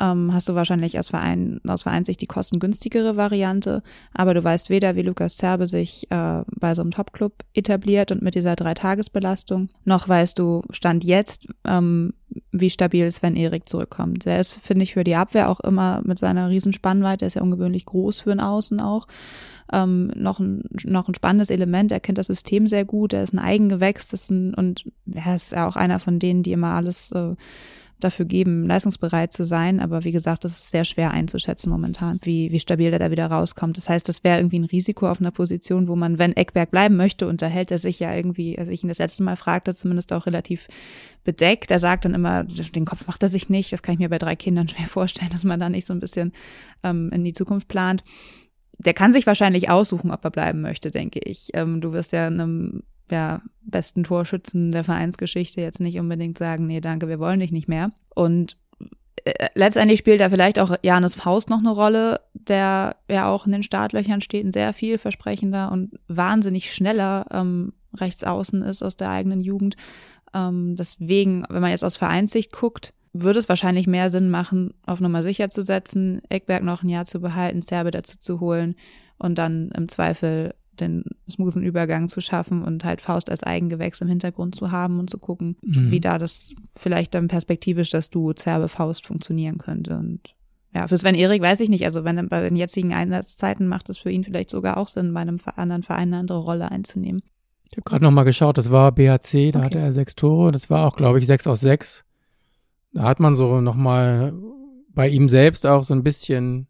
[0.01, 4.97] ähm, hast du wahrscheinlich aus, Verein, aus Vereinsicht die kostengünstigere Variante, aber du weißt weder,
[4.97, 10.09] wie Lukas Zerbe sich äh, bei so einem Topclub etabliert und mit dieser Dreitagesbelastung, noch
[10.09, 12.15] weißt du, Stand jetzt, ähm,
[12.51, 14.25] wie stabil Sven Erik zurückkommt.
[14.25, 17.43] Der ist, finde ich, für die Abwehr auch immer mit seiner riesen Spannweite, ist ja
[17.43, 19.07] ungewöhnlich groß für ein Außen auch,
[19.73, 21.93] ähm, noch, ein, noch ein spannendes Element.
[21.93, 25.53] Er kennt das System sehr gut, er ist ein Eigengewächs ist ein, und er ist
[25.53, 27.35] ja auch einer von denen, die immer alles äh,
[28.01, 29.81] dafür geben, leistungsbereit zu sein.
[29.81, 33.27] Aber wie gesagt, das ist sehr schwer einzuschätzen momentan, wie, wie stabil der da wieder
[33.27, 33.77] rauskommt.
[33.77, 36.97] Das heißt, das wäre irgendwie ein Risiko auf einer Position, wo man, wenn Eckberg bleiben
[36.97, 40.27] möchte, unterhält er sich ja irgendwie, als ich ihn das letzte Mal fragte, zumindest auch
[40.27, 40.67] relativ
[41.25, 41.71] bedeckt.
[41.71, 43.73] Er sagt dann immer, den Kopf macht er sich nicht.
[43.73, 46.01] Das kann ich mir bei drei Kindern schwer vorstellen, dass man da nicht so ein
[46.01, 46.33] bisschen
[46.83, 48.05] ähm, in die Zukunft plant
[48.79, 51.51] der kann sich wahrscheinlich aussuchen, ob er bleiben möchte, denke ich.
[51.55, 56.81] Ähm, du wirst ja einem ja, besten Torschützen der Vereinsgeschichte jetzt nicht unbedingt sagen, nee,
[56.81, 57.91] danke, wir wollen dich nicht mehr.
[58.15, 58.57] Und
[59.25, 63.53] äh, letztendlich spielt da vielleicht auch Janis Faust noch eine Rolle, der ja auch in
[63.53, 69.41] den Startlöchern steht, ein sehr vielversprechender und wahnsinnig schneller ähm, Rechtsaußen ist aus der eigenen
[69.41, 69.77] Jugend.
[70.35, 75.01] Ähm, deswegen, wenn man jetzt aus Vereinssicht guckt, würde es wahrscheinlich mehr Sinn machen, auf
[75.01, 78.75] Nummer sicher zu setzen, Eckberg noch ein Jahr zu behalten, Zerbe dazu zu holen
[79.19, 84.09] und dann im Zweifel den smoothen Übergang zu schaffen und halt Faust als Eigengewächs im
[84.09, 85.91] Hintergrund zu haben und zu gucken, mhm.
[85.91, 89.97] wie da das vielleicht dann perspektivisch das Duo Zerbe-Faust funktionieren könnte.
[89.97, 90.35] Und
[90.75, 91.85] ja, für Sven Erik weiß ich nicht.
[91.85, 95.21] Also wenn bei den jetzigen Einsatzzeiten macht es für ihn vielleicht sogar auch Sinn, bei
[95.21, 97.23] einem anderen Verein eine andere Rolle einzunehmen.
[97.71, 99.67] Ich habe gerade nochmal geschaut, das war BHC, da okay.
[99.67, 102.05] hatte er sechs Tore, das war auch, glaube ich, sechs aus sechs.
[102.93, 104.33] Da hat man so nochmal
[104.91, 106.69] bei ihm selbst auch so ein bisschen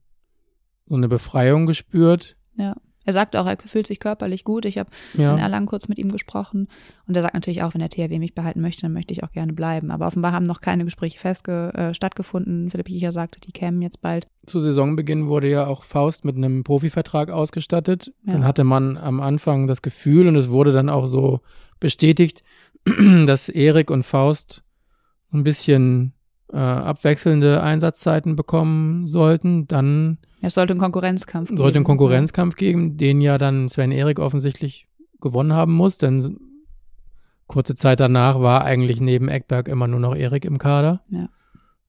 [0.87, 2.37] so eine Befreiung gespürt.
[2.57, 2.75] Ja.
[3.05, 4.65] Er sagt auch, er fühlt sich körperlich gut.
[4.65, 5.33] Ich habe ja.
[5.33, 6.69] in Erlangen kurz mit ihm gesprochen
[7.07, 9.33] und er sagt natürlich auch, wenn der THW mich behalten möchte, dann möchte ich auch
[9.33, 9.91] gerne bleiben.
[9.91, 12.71] Aber offenbar haben noch keine Gespräche festge äh, stattgefunden.
[12.71, 14.27] Philipp Jicher sagte, die kämen jetzt bald.
[14.47, 18.13] Zu Saisonbeginn wurde ja auch Faust mit einem Profivertrag ausgestattet.
[18.27, 18.35] Ja.
[18.35, 21.41] Dann hatte man am Anfang das Gefühl und es wurde dann auch so
[21.81, 22.43] bestätigt,
[23.27, 24.63] dass Erik und Faust
[25.33, 26.15] ein bisschen
[26.55, 31.59] äh, abwechselnde Einsatzzeiten bekommen sollten, dann es sollte einen Konkurrenzkampf geben.
[31.59, 34.87] Sollte einen Konkurrenzkampf geben, den ja dann Sven Erik offensichtlich
[35.21, 36.39] gewonnen haben muss, denn
[37.47, 41.03] kurze Zeit danach war eigentlich neben Eckberg immer nur noch Erik im Kader.
[41.09, 41.29] Ja.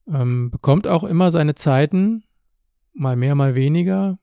[0.08, 2.24] Ähm, bekommt auch immer seine Zeiten,
[2.92, 4.18] mal mehr, mal weniger,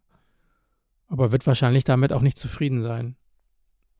[1.07, 3.15] aber wird wahrscheinlich damit auch nicht zufrieden sein.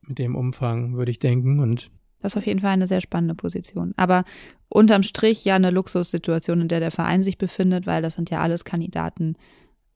[0.02, 1.60] Mit dem Umfang, würde ich denken.
[1.60, 1.90] Und
[2.20, 3.92] das ist auf jeden Fall eine sehr spannende Position.
[3.96, 4.24] Aber
[4.68, 8.40] unterm Strich ja eine Luxussituation, in der der Verein sich befindet, weil das sind ja
[8.40, 9.36] alles Kandidaten,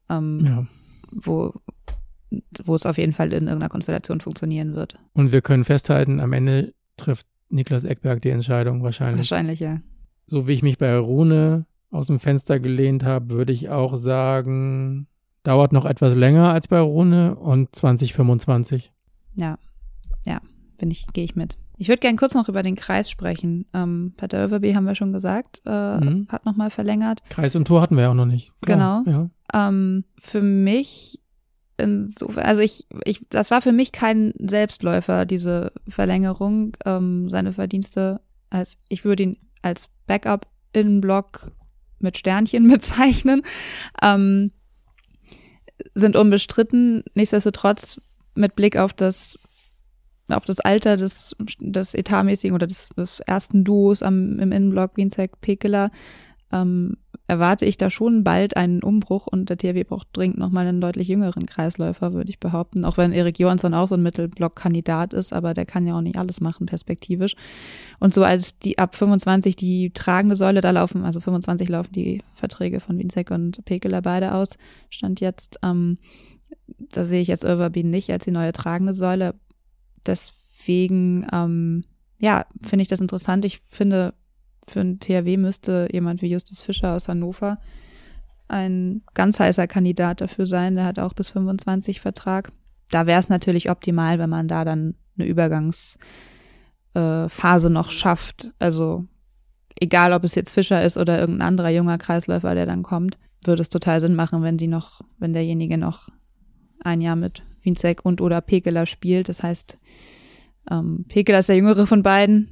[0.09, 0.67] ähm, ja.
[1.11, 1.55] wo,
[2.65, 4.97] wo es auf jeden Fall in irgendeiner Konstellation funktionieren wird.
[5.15, 9.31] Und wir können festhalten, am Ende trifft Niklas Eckberg die Entscheidung wahrscheinlich.
[9.31, 9.81] Wahrscheinlich, ja.
[10.27, 15.07] So wie ich mich bei Rune aus dem Fenster gelehnt habe, würde ich auch sagen,
[15.43, 18.93] dauert noch etwas länger als bei Rune und 2025.
[19.37, 19.59] Ja,
[20.25, 20.41] ja,
[20.77, 21.57] bin ich, gehe ich mit.
[21.79, 23.67] Ich würde gerne kurz noch über den Kreis sprechen.
[23.73, 26.27] Ähm, Peter Överby haben wir schon gesagt, äh, mhm.
[26.29, 27.21] hat nochmal verlängert.
[27.31, 28.53] Kreis und Tor hatten wir ja auch noch nicht.
[28.63, 29.31] Klar, genau.
[29.55, 29.69] Ja.
[29.69, 31.21] Ähm, für mich
[31.77, 36.77] insofern, also ich, ich, das war für mich kein Selbstläufer, diese Verlängerung.
[36.85, 38.21] Ähm, seine Verdienste
[38.51, 41.53] als, ich würde ihn als Backup in Block
[42.01, 43.43] mit Sternchen bezeichnen,
[44.03, 44.51] ähm,
[45.95, 47.05] sind unbestritten.
[47.15, 48.01] Nichtsdestotrotz
[48.35, 49.39] mit Blick auf das
[50.31, 55.41] auf das Alter des, des etatmäßigen oder des, des ersten Duos am, im Innenblock Wienzek
[55.41, 55.91] Pekela
[56.53, 60.81] ähm, erwarte ich da schon bald einen Umbruch und der THW braucht dringend nochmal einen
[60.81, 62.87] deutlich jüngeren Kreisläufer, würde ich behaupten.
[62.87, 66.17] Auch wenn Erik Johansson auch so ein Mittelblock-Kandidat ist, aber der kann ja auch nicht
[66.17, 67.35] alles machen, perspektivisch.
[68.01, 72.23] Und so als die ab 25 die tragende Säule da laufen, also 25 laufen die
[72.35, 74.57] Verträge von Wienzek und Pekela beide aus,
[74.89, 75.99] stand jetzt, ähm,
[76.93, 79.35] da sehe ich jetzt Överbin nicht als die neue tragende Säule.
[80.09, 81.85] Deswegen, ähm,
[82.19, 83.45] ja, finde ich das interessant.
[83.45, 84.15] Ich finde,
[84.67, 87.59] für ein THW müsste jemand wie Justus Fischer aus Hannover
[88.49, 90.75] ein ganz heißer Kandidat dafür sein.
[90.75, 92.51] Der hat auch bis 25 Vertrag.
[92.91, 95.99] Da wäre es natürlich optimal, wenn man da dann eine Übergangsphase
[97.67, 98.51] äh, noch schafft.
[98.59, 99.05] Also
[99.79, 103.63] egal, ob es jetzt Fischer ist oder irgendein anderer junger Kreisläufer, der dann kommt, würde
[103.63, 106.09] es total Sinn machen, wenn die noch, wenn derjenige noch
[106.81, 109.29] ein Jahr mit Winzek und oder Pekeler spielt.
[109.29, 109.79] Das heißt,
[110.71, 112.51] ähm, Pekeler ist der jüngere von beiden,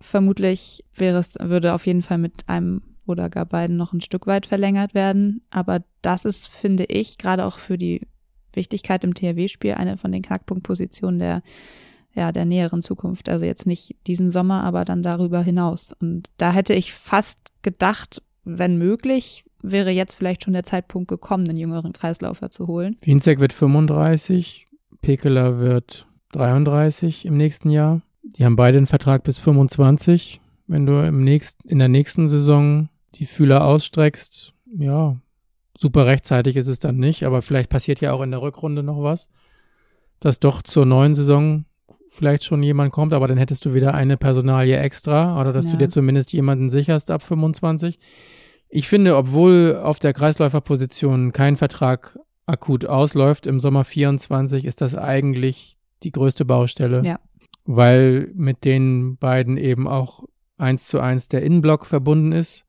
[0.00, 4.26] vermutlich wäre es, würde auf jeden Fall mit einem oder gar beiden noch ein Stück
[4.26, 5.42] weit verlängert werden.
[5.50, 8.02] Aber das ist, finde ich, gerade auch für die
[8.52, 11.42] Wichtigkeit im THW-Spiel eine von den Knackpunktpositionen der,
[12.14, 13.28] ja, der näheren Zukunft.
[13.28, 15.94] Also jetzt nicht diesen Sommer, aber dann darüber hinaus.
[15.98, 21.48] Und da hätte ich fast gedacht, wenn möglich, wäre jetzt vielleicht schon der Zeitpunkt gekommen,
[21.48, 22.96] einen jüngeren Kreislaufer zu holen.
[23.02, 24.66] Wienzek wird 35,
[25.00, 28.02] Pekeler wird 33 im nächsten Jahr.
[28.22, 30.40] Die haben beide einen Vertrag bis 25.
[30.66, 35.16] Wenn du im nächst, in der nächsten Saison die Fühler ausstreckst, ja,
[35.76, 39.02] super rechtzeitig ist es dann nicht, aber vielleicht passiert ja auch in der Rückrunde noch
[39.02, 39.30] was,
[40.20, 41.64] dass doch zur neuen Saison
[42.10, 45.72] vielleicht schon jemand kommt, aber dann hättest du wieder eine Personalie extra oder dass ja.
[45.72, 47.98] du dir zumindest jemanden sicherst ab 25.
[48.68, 54.94] Ich finde, obwohl auf der Kreisläuferposition kein Vertrag akut ausläuft im Sommer 24, ist das
[54.94, 57.02] eigentlich die größte Baustelle.
[57.04, 57.18] Ja
[57.68, 60.24] weil mit den beiden eben auch
[60.56, 62.64] eins zu eins der Innenblock verbunden ist,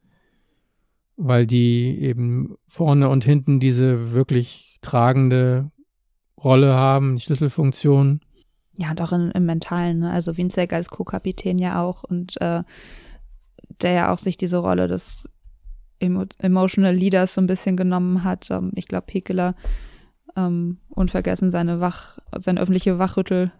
[1.16, 5.72] weil die eben vorne und hinten diese wirklich tragende
[6.38, 8.20] Rolle haben, die Schlüsselfunktion.
[8.74, 10.12] Ja, und auch in, im Mentalen, ne?
[10.12, 12.64] also Winzek als Co-Kapitän ja auch und äh,
[13.82, 15.30] der ja auch sich diese Rolle des
[16.00, 18.50] Emo Emotional Leaders so ein bisschen genommen hat.
[18.52, 19.56] Ähm, ich glaube, Pekeler
[20.36, 23.52] ähm, unvergessen seine Wach, seine öffentliche Wachrüttel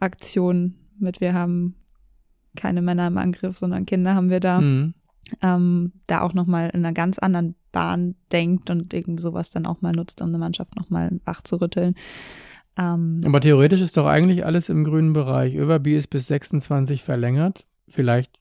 [0.00, 1.74] Aktion mit wir haben
[2.56, 4.94] keine Männer im Angriff, sondern Kinder haben wir da, mhm.
[5.42, 9.80] ähm, da auch nochmal in einer ganz anderen Bahn denkt und irgendwie sowas dann auch
[9.80, 11.94] mal nutzt, um eine Mannschaft nochmal wach zu rütteln.
[12.76, 15.54] Ähm, Aber theoretisch ist doch eigentlich alles im grünen Bereich.
[15.54, 17.66] Överby ist bis 26 verlängert.
[17.88, 18.38] Vielleicht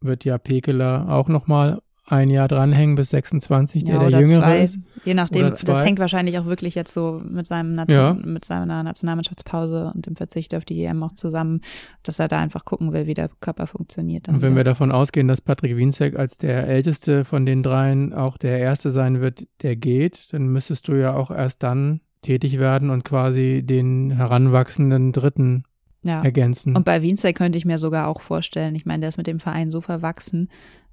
[0.00, 1.80] wird ja Pekeler auch nochmal
[2.12, 4.62] ein Jahr dranhängen bis 26, der ja, der Jüngere zwei.
[4.62, 4.78] ist.
[5.04, 8.12] Je nachdem, das hängt wahrscheinlich auch wirklich jetzt so mit seinem Nation, ja.
[8.14, 11.62] mit seiner Nationalmannschaftspause und dem Verzicht auf die EM auch zusammen,
[12.02, 14.28] dass er da einfach gucken will, wie der Körper funktioniert.
[14.28, 14.56] und wenn wieder.
[14.56, 18.90] wir davon ausgehen, dass Patrick Wienzek als der älteste von den dreien auch der erste
[18.90, 23.62] sein wird, der geht, dann müsstest du ja auch erst dann tätig werden und quasi
[23.64, 25.64] den heranwachsenden Dritten
[26.02, 26.22] ja.
[26.22, 26.76] ergänzen.
[26.76, 29.40] Und bei Wienzek könnte ich mir sogar auch vorstellen, ich meine, der ist mit dem
[29.40, 30.48] Verein so verwachsen,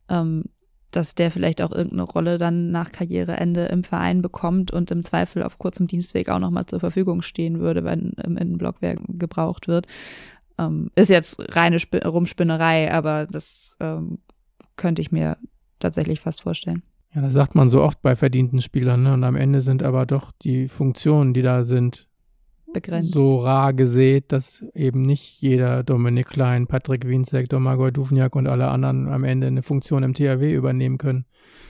[0.10, 0.46] ähm,
[0.92, 5.44] dass der vielleicht auch irgendeine Rolle dann nach Karriereende im Verein bekommt und im Zweifel
[5.44, 8.78] auf kurzem Dienstweg auch nochmal zur Verfügung stehen würde, wenn im Innenblock
[9.08, 9.88] gebraucht wird.
[10.58, 14.20] Ähm, ist jetzt reine Sp Rumspinnerei, aber das ähm,
[14.76, 15.38] könnte ich mir
[15.80, 16.84] tatsächlich fast vorstellen.
[17.14, 19.14] Ja, das sagt man so oft bei verdienten Spielern, ne?
[19.14, 22.09] Und am Ende sind aber doch die Funktionen, die da sind,
[22.74, 23.14] begrenzt.
[23.14, 28.68] so rar gesät, dass eben nicht jeder Dominik Klein, Patrick Wienzek, Domagoj Duvniak und alle
[28.68, 31.26] anderen am Ende eine Funktion im THW übernehmen können.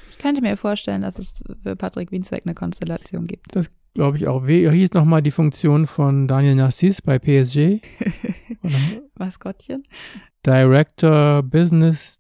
[0.10, 3.56] Ich könnte mir vorstellen, dass es für Patrick Wienzek eine Konstellation gibt.
[3.56, 4.48] Das glaube ich auch.
[4.48, 7.82] Wie hieß nochmal die Funktion von Daniel Narcis bei PSG?
[9.18, 9.84] Maskottchen?
[10.46, 12.20] Director Business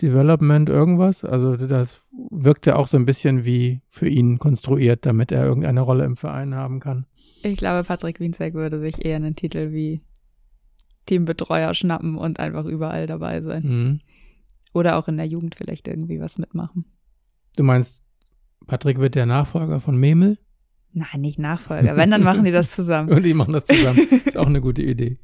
[0.00, 1.24] Development irgendwas.
[1.24, 2.00] Also das
[2.30, 6.54] wirkte auch so ein bisschen wie für ihn konstruiert, damit er irgendeine Rolle im Verein
[6.54, 7.06] haben kann.
[7.46, 10.00] Ich glaube, Patrick Wienzek würde sich eher einen Titel wie
[11.06, 13.62] Teambetreuer schnappen und einfach überall dabei sein.
[13.62, 14.00] Mhm.
[14.72, 16.84] Oder auch in der Jugend vielleicht irgendwie was mitmachen.
[17.56, 18.02] Du meinst,
[18.66, 20.38] Patrick wird der Nachfolger von Memel?
[20.92, 21.96] Nein, nicht Nachfolger.
[21.96, 23.10] Wenn, dann machen die das zusammen.
[23.12, 24.06] Und die machen das zusammen.
[24.24, 25.18] Ist auch eine gute Idee.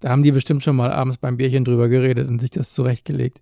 [0.00, 3.40] Da haben die bestimmt schon mal abends beim Bierchen drüber geredet und sich das zurechtgelegt.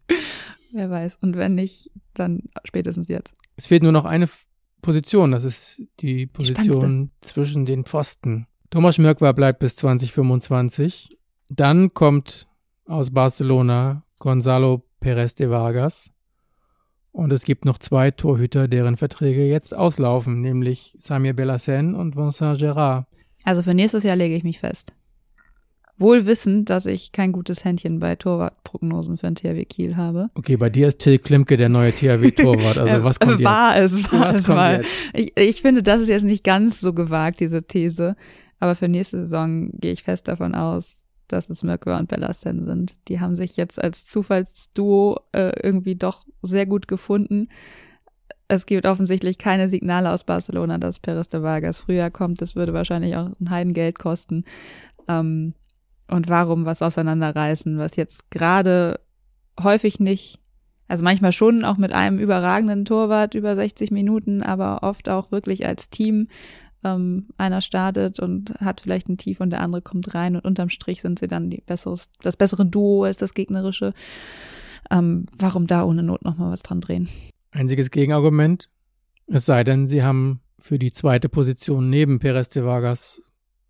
[0.72, 1.16] Wer weiß.
[1.22, 3.32] Und wenn nicht, dann spätestens jetzt.
[3.56, 4.28] Es fehlt nur noch eine
[4.80, 5.32] Position.
[5.32, 7.28] Das ist die Position spannendste.
[7.28, 8.46] zwischen den Pfosten.
[8.70, 11.18] Thomas Mörkwa bleibt bis 2025.
[11.48, 12.46] Dann kommt
[12.86, 16.12] aus Barcelona Gonzalo Perez de Vargas.
[17.12, 22.60] Und es gibt noch zwei Torhüter, deren Verträge jetzt auslaufen, nämlich Samir Bellassène und Vincent
[22.60, 23.06] Gérard.
[23.42, 24.92] Also für nächstes Jahr lege ich mich fest.
[26.00, 30.30] Wohl wissend, dass ich kein gutes Händchen bei Torwartprognosen für den THW Kiel habe.
[30.34, 32.76] Okay, bei dir ist Till Klimke der neue THW-Torwart.
[32.80, 33.92] Also was kommt war jetzt?
[33.92, 34.84] es, war Was es mal.
[35.12, 38.16] Ich, ich finde, das ist jetzt nicht ganz so gewagt, diese These.
[38.60, 40.96] Aber für nächste Saison gehe ich fest davon aus,
[41.28, 42.94] dass es Mirko und Bellassen sind.
[43.08, 47.48] Die haben sich jetzt als Zufallsduo äh, irgendwie doch sehr gut gefunden.
[48.48, 52.40] Es gibt offensichtlich keine Signale aus Barcelona, dass Perez de Vargas früher kommt.
[52.40, 54.44] Das würde wahrscheinlich auch ein Heidengeld kosten.
[55.06, 55.54] Ähm,
[56.10, 59.00] und warum was auseinanderreißen, was jetzt gerade
[59.62, 60.38] häufig nicht,
[60.88, 65.66] also manchmal schon auch mit einem überragenden Torwart über 60 Minuten, aber oft auch wirklich
[65.66, 66.28] als Team.
[66.82, 70.70] Ähm, einer startet und hat vielleicht ein Tief und der andere kommt rein und unterm
[70.70, 73.92] Strich sind sie dann die besseres, das bessere Duo als das gegnerische.
[74.90, 77.08] Ähm, warum da ohne Not nochmal was dran drehen?
[77.50, 78.70] Einziges Gegenargument.
[79.26, 83.22] Es sei denn, sie haben für die zweite Position neben Perez de Vargas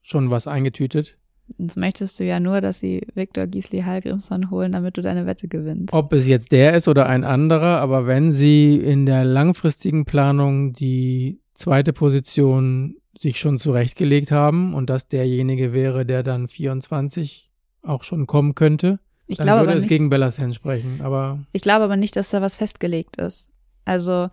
[0.02, 1.18] schon was eingetütet.
[1.58, 5.48] Jetzt möchtest du ja nur, dass sie Viktor Gisli Hallgrimsson holen, damit du deine Wette
[5.48, 5.92] gewinnst.
[5.92, 10.72] Ob es jetzt der ist oder ein anderer, aber wenn sie in der langfristigen Planung
[10.72, 17.50] die zweite Position sich schon zurechtgelegt haben und das derjenige wäre, der dann 24
[17.82, 21.00] auch schon kommen könnte, ich dann glaube würde es nicht, gegen Bellasen sprechen.
[21.02, 23.48] Aber Ich glaube aber nicht, dass da was festgelegt ist.
[23.84, 24.28] Also,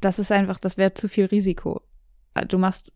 [0.00, 1.82] das ist einfach, das wäre zu viel Risiko.
[2.48, 2.92] Du machst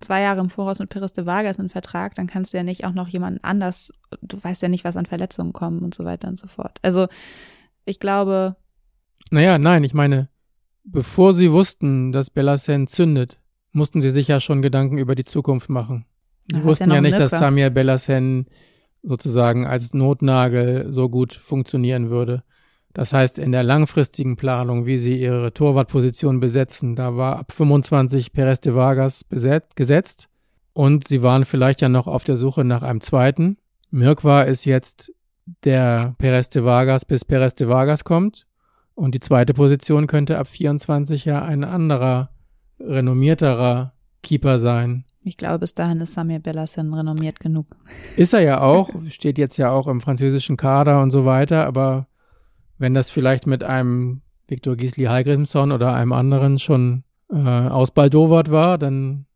[0.00, 2.84] zwei Jahre im Voraus mit Perez de Vargas einen Vertrag, dann kannst du ja nicht
[2.84, 3.92] auch noch jemanden anders,
[4.22, 6.78] du weißt ja nicht, was an Verletzungen kommen und so weiter und so fort.
[6.82, 7.06] Also,
[7.84, 8.56] ich glaube,
[9.30, 10.28] naja, nein, ich meine,
[10.84, 13.38] bevor sie wussten, dass Bellasen zündet,
[13.72, 16.06] mussten sie sich ja schon Gedanken über die Zukunft machen.
[16.52, 17.32] Hast wussten ja ja nicht, dass.
[17.32, 18.46] Samir Bellasen
[19.02, 22.42] sozusagen als Notnagel so gut funktionieren würde.
[22.96, 28.32] Das heißt, in der langfristigen Planung, wie sie ihre Torwartposition besetzen, da war ab 25
[28.32, 30.30] Perez de Vargas beset, gesetzt
[30.72, 33.58] und sie waren vielleicht ja noch auf der Suche nach einem zweiten.
[33.90, 35.12] Mirkwa ist jetzt
[35.62, 38.46] der Perez de Vargas, bis Perez de Vargas kommt
[38.94, 42.30] und die zweite Position könnte ab 24 ja ein anderer,
[42.80, 43.92] renommierterer
[44.22, 45.04] Keeper sein.
[45.20, 47.66] ich glaube, bis dahin ist Samir Bellassen renommiert genug.
[48.16, 52.06] Ist er ja auch, steht jetzt ja auch im französischen Kader und so weiter, aber
[52.78, 58.78] wenn das vielleicht mit einem Viktor Gisli Hallgrimsson oder einem anderen schon äh, ausbaldowert war,
[58.78, 59.26] dann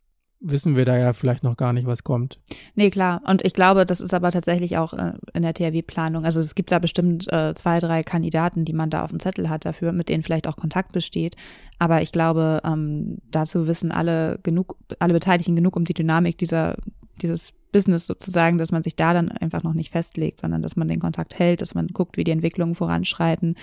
[0.40, 2.40] wissen wir da ja vielleicht noch gar nicht, was kommt.
[2.74, 3.20] Nee, klar.
[3.26, 6.24] Und ich glaube, das ist aber tatsächlich auch äh, in der THW-Planung.
[6.24, 9.50] Also es gibt da bestimmt äh, zwei, drei Kandidaten, die man da auf dem Zettel
[9.50, 11.36] hat dafür, mit denen vielleicht auch Kontakt besteht.
[11.78, 16.76] Aber ich glaube, ähm, dazu wissen alle genug, alle Beteiligten genug um die Dynamik dieser,
[17.20, 20.88] dieses Business sozusagen, dass man sich da dann einfach noch nicht festlegt, sondern dass man
[20.88, 23.56] den Kontakt hält, dass man guckt, wie die Entwicklungen voranschreiten.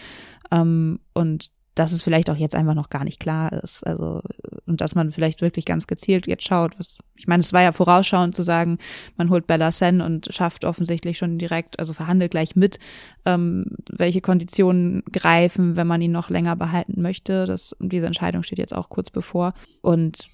[0.52, 3.86] Ähm, und dass es vielleicht auch jetzt einfach noch gar nicht klar ist.
[3.86, 4.22] Also,
[4.66, 7.72] und dass man vielleicht wirklich ganz gezielt jetzt schaut, was, ich meine, es war ja
[7.72, 8.80] vorausschauend zu sagen,
[9.16, 12.80] man holt Bella Sen und schafft offensichtlich schon direkt, also verhandelt gleich mit,
[13.26, 17.46] ähm, welche Konditionen greifen, wenn man ihn noch länger behalten möchte.
[17.46, 19.54] Das, diese Entscheidung steht jetzt auch kurz bevor.
[19.82, 20.28] Und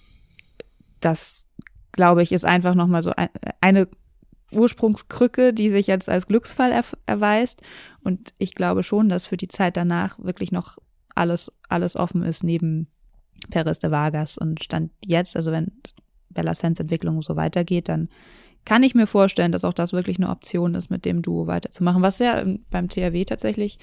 [1.01, 1.43] das,
[1.93, 3.29] glaube ich, ist einfach nochmal so ein,
[3.61, 3.87] eine
[4.51, 7.61] Ursprungskrücke, die sich jetzt als Glücksfall er, erweist.
[8.03, 10.77] Und ich glaube schon, dass für die Zeit danach wirklich noch
[11.15, 12.87] alles, alles offen ist neben
[13.49, 14.37] Perez de Vargas.
[14.37, 15.71] Und Stand jetzt, also wenn
[16.29, 18.09] Bella Sens Entwicklung so weitergeht, dann
[18.65, 22.01] kann ich mir vorstellen, dass auch das wirklich eine Option ist, mit dem Duo weiterzumachen.
[22.01, 23.79] Was ja im- beim THW tatsächlich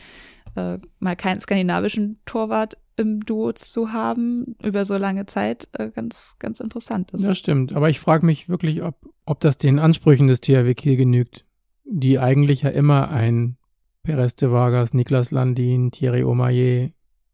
[0.57, 6.35] äh, mal keinen skandinavischen Torwart im Duo zu haben über so lange Zeit äh, ganz,
[6.39, 7.25] ganz interessant ist.
[7.25, 10.97] Das stimmt, aber ich frage mich wirklich, ob, ob das den Ansprüchen des THW Kiel
[10.97, 11.45] genügt,
[11.85, 13.57] die eigentlich ja immer ein
[14.03, 16.93] Perez de Vargas, Niklas Landin, Thierry Omaye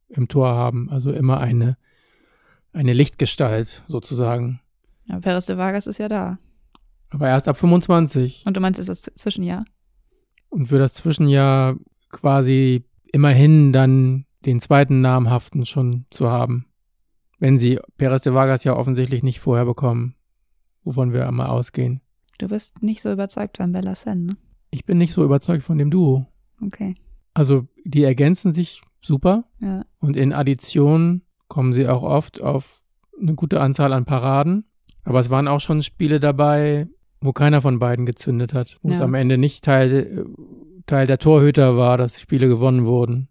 [0.09, 1.76] im Tor haben, also immer eine,
[2.72, 4.61] eine Lichtgestalt sozusagen.
[5.07, 6.38] Ja, Perez de Vargas ist ja da.
[7.11, 9.64] Aber erst ab 25 Und du meinst, ist das Zwischenjahr?
[10.48, 11.76] und für das Zwischenjahr
[12.11, 16.66] quasi immerhin dann den zweiten namhaften schon zu haben.
[17.38, 20.14] Wenn sie Perez de Vargas ja offensichtlich nicht vorher bekommen,
[20.84, 22.00] wovon wir einmal ausgehen.
[22.38, 24.36] Du bist nicht so überzeugt von Bella Sen, ne?
[24.70, 26.26] Ich bin nicht so überzeugt von dem Duo.
[26.64, 26.94] Okay.
[27.34, 29.84] Also die ergänzen sich super Ja.
[29.98, 32.82] und in Addition kommen sie auch oft auf
[33.20, 34.64] eine gute Anzahl an Paraden.
[35.04, 36.88] Aber es waren auch schon Spiele dabei,
[37.26, 39.04] wo keiner von beiden gezündet hat, wo es Ja.
[39.04, 40.24] am Ende nicht Teil, äh,
[40.86, 43.28] Teil der Torhüter war, dass Spiele gewonnen wurden,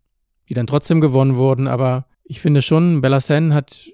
[0.50, 1.68] die dann trotzdem gewonnen wurden.
[1.68, 3.90] Aber ich finde schon, Bellasen hat,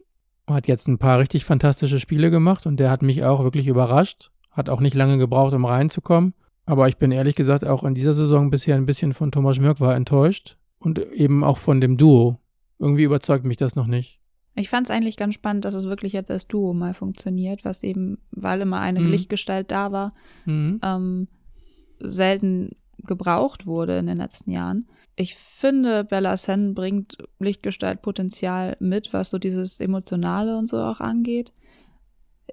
[0.47, 4.31] hat jetzt ein paar richtig fantastische Spiele gemacht und der hat mich auch wirklich überrascht.
[4.49, 6.33] Hat auch nicht lange gebraucht, um reinzukommen.
[6.65, 9.79] Aber ich bin ehrlich gesagt auch in dieser Saison bisher ein bisschen von Thomas Mörk
[9.79, 12.37] war enttäuscht und eben auch von dem Duo.
[12.79, 14.20] Irgendwie überzeugt mich das noch nicht.
[14.55, 17.83] Ich fand es eigentlich ganz spannend, dass es wirklich jetzt als Duo mal funktioniert, was
[17.83, 19.07] eben, weil immer eine Mhm.
[19.11, 20.13] Lichtgestalt da war,
[20.45, 20.79] Mhm.
[20.83, 21.27] ähm,
[21.99, 24.87] selten gebraucht wurde in den letzten Jahren.
[25.15, 31.53] Ich finde, Bella Sen bringt Lichtgestaltpotenzial mit, was so dieses Emotionale und so auch angeht.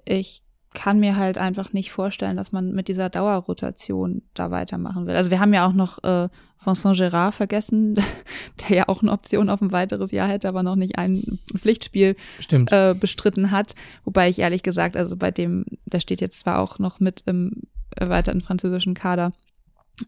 [0.05, 0.41] Ich
[0.73, 5.15] kann mir halt einfach nicht vorstellen, dass man mit dieser Dauerrotation da weitermachen will.
[5.15, 6.29] Also wir haben ja auch noch äh,
[6.63, 7.95] Vincent Gérard vergessen,
[8.69, 12.15] der ja auch eine Option auf ein weiteres Jahr hätte, aber noch nicht ein Pflichtspiel
[12.51, 13.75] äh, bestritten hat.
[14.03, 17.63] Wobei ich ehrlich gesagt, also bei dem, der steht jetzt zwar auch noch mit im
[17.95, 19.31] erweiterten französischen Kader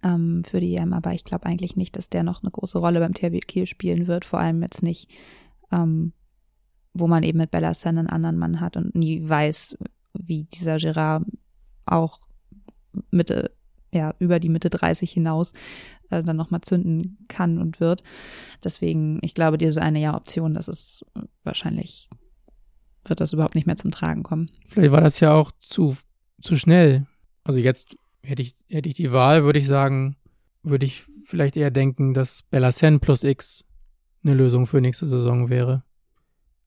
[0.03, 2.99] ähm, für die EM, aber ich glaube eigentlich nicht, dass der noch eine große Rolle
[2.99, 4.25] beim THW Kiel spielen wird.
[4.25, 5.09] Vor allem jetzt nicht,
[5.71, 6.13] ähm,
[6.93, 9.77] wo man eben mit Bellassin einen anderen Mann hat und nie weiß,
[10.13, 11.23] wie dieser Gerard
[11.85, 12.19] auch
[13.09, 13.51] Mitte,
[13.93, 15.53] ja, über die Mitte 30 hinaus
[16.11, 18.03] äh, dann nochmal zünden kann und wird.
[18.63, 21.05] Deswegen, ich glaube, diese eine Jahr-Option, das ist
[21.43, 22.09] wahrscheinlich,
[23.05, 24.51] wird das überhaupt nicht mehr zum Tragen kommen.
[24.67, 25.95] Vielleicht war das ja auch zu,
[26.41, 27.07] zu schnell.
[27.43, 30.17] Also jetzt hätte ich, hätte ich die Wahl, würde ich sagen,
[30.63, 33.65] würde ich vielleicht eher denken, dass Bellasen plus X
[34.23, 35.83] eine Lösung für nächste Saison wäre.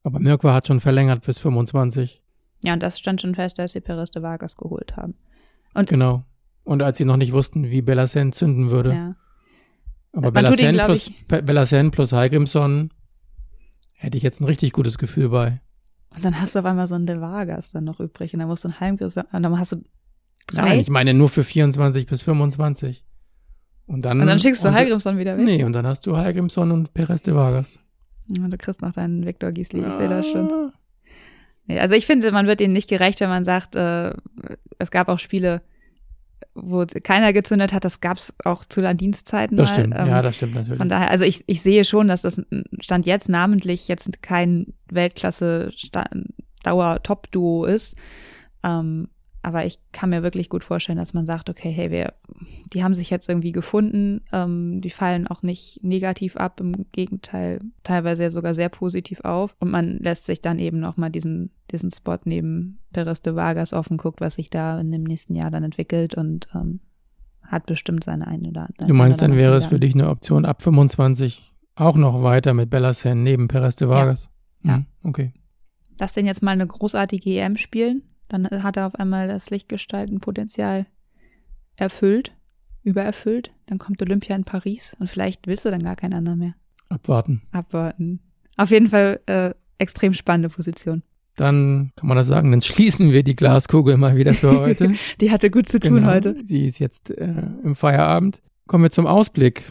[0.03, 2.21] Aber Mirkwa hat schon verlängert bis 25.
[2.63, 5.15] Ja, und das stand schon fest, als sie Perez de Vargas geholt haben.
[5.73, 6.23] Und Genau.
[6.63, 8.93] Und als sie noch nicht wussten, wie Bellasen zünden würde.
[8.93, 9.15] ja,
[10.15, 12.91] Aber Bellasen glaub plus, Be- Bellasen plus Heigrimsson
[13.93, 15.61] hätte ich jetzt ein richtig gutes Gefühl bei.
[16.15, 18.47] und dann hast du auf einmal so einen de Vargas dann noch übrig und dann
[18.47, 19.83] musst du einen Heimgriff, und dann hast du
[20.47, 20.69] drei.
[20.69, 23.03] Nein, ich meine nur für 24 bis 25.
[23.87, 25.45] Und dann, und dann schickst du und- Heilgrimsson wieder weg.
[25.45, 27.79] Nee, und dann hast du Heigrimsson und Perez de Vargas.
[28.35, 30.51] Ja, du kriegst noch deinen Viktor Giesli, ich sehe das schon.
[30.51, 30.73] Ah.
[31.67, 34.13] Nee, also ich finde, man wird ihnen nicht gerecht, wenn man sagt, äh,
[34.79, 35.61] es gab auch Spiele,
[36.53, 37.85] wo keiner gezündet hat.
[37.85, 39.75] Das gab es auch zu Landdienstzeiten Das mal.
[39.75, 40.77] stimmt, Ähm, ja, das stimmt natürlich.
[40.77, 42.41] Von daher, also ich, ich sehe schon, dass das
[42.79, 47.95] Stand jetzt namentlich jetzt kein Weltklasse-Dauer-Top-Duo ist.
[48.63, 49.09] Ähm,
[49.45, 52.13] aber ich kann mir wirklich gut vorstellen, dass man sagt, okay, hey, wir,
[52.73, 57.59] die haben sich jetzt irgendwie gefunden, ähm, die fallen auch nicht negativ ab, im Gegenteil,
[57.83, 59.55] teilweise ja sogar sehr positiv auf.
[59.59, 63.97] Und man lässt sich dann eben nochmal diesen, diesen Spot neben Perez de Vargas offen,
[63.97, 66.79] guckt, was sich da in dem nächsten Jahr dann entwickelt und ähm,
[67.43, 68.87] hat bestimmt seine eine oder andere.
[68.87, 72.71] du meinst, dann wäre es für dich eine Option ab 25 auch noch weiter mit
[72.71, 74.27] Bellasen neben Perez de Vargas?
[74.63, 74.77] Ja.
[74.77, 75.33] Hm, Okay.
[75.99, 78.01] Lass den jetzt mal eine großartige EM spielen.
[78.27, 80.85] Dann hat er auf einmal das Lichtgestaltenpotenzial
[81.75, 82.33] erfüllt,
[82.83, 83.51] übererfüllt.
[83.67, 86.53] Dann kommt Olympia in Paris und vielleicht willst du dann gar keinen anderen mehr.
[86.89, 87.41] Abwarten.
[87.51, 88.19] Abwarten.
[88.57, 91.03] Auf jeden Fall äh, extrem spannende Position.
[91.35, 94.93] Dann kann man das sagen, dann schließen wir die Glaskugel mal wieder für heute.
[95.19, 96.07] Die hatte gut zu tun Genau.
[96.07, 96.35] heute.
[96.45, 98.41] Sie ist jetzt äh, im Feierabend.
[98.67, 99.69] Kommen wir zum Ausblick.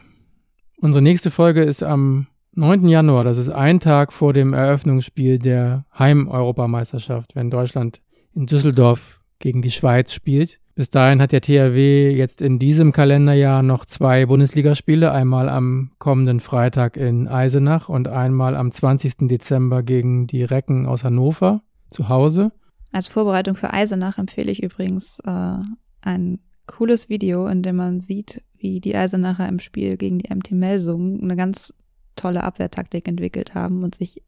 [0.77, 2.87] Unsere nächste Folge ist am 9.
[2.87, 3.25] Januar.
[3.25, 8.03] Das ist ein Tag vor dem Eröffnungsspiel der Heim-Europameisterschaft, wenn Deutschland
[8.35, 10.61] in Düsseldorf gegen die Schweiz spielt.
[10.75, 15.13] Bis dahin hat der THW jetzt in diesem Kalenderjahr noch zwei Bundesligaspiele.
[15.13, 19.29] Einmal am kommenden Freitag in Eisenach und einmal am 20.
[19.29, 22.51] Dezember gegen die Recken aus Hannover zu Hause.
[22.91, 25.59] Als Vorbereitung für Eisenach empfehle ich übrigens äh,
[26.01, 30.53] ein cooles Video, in dem man sieht, wie die Eisenacher im Spiel gegen die MT
[30.53, 31.73] Melsungen eine ganz
[32.17, 34.23] tolle Abwehrtaktik entwickelt haben und sich,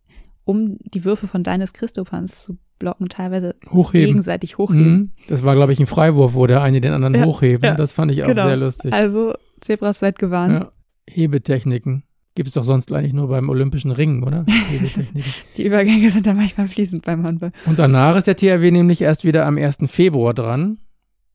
[0.44, 4.06] um die Würfe von Deines Christopans zu blocken, teilweise Hochheben.
[4.06, 4.92] gegenseitig hochheben.
[4.92, 5.10] Mhm.
[5.28, 7.64] Das war, glaube ich, ein Freiwurf, wo der eine den anderen Ja, hochhebt.
[7.64, 8.46] ja, das fand ich auch genau.
[8.46, 8.92] sehr lustig.
[8.92, 10.54] Also, Zebras seid gewarnt.
[10.54, 10.72] Ja.
[11.08, 12.02] Hebetechniken.
[12.34, 14.44] Gibt es doch sonst eigentlich nur beim Olympischen Ring, oder?
[14.70, 15.32] Hebetechniken.
[15.56, 17.52] Die Übergänge sind da manchmal fließend beim Handball.
[17.64, 19.78] Und danach ist der THW nämlich erst wieder am 1.
[19.86, 20.78] Februar dran,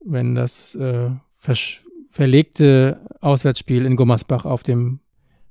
[0.06, 1.10] wenn das äh,
[2.10, 5.00] verlegte Auswärtsspiel in Gummersbach auf dem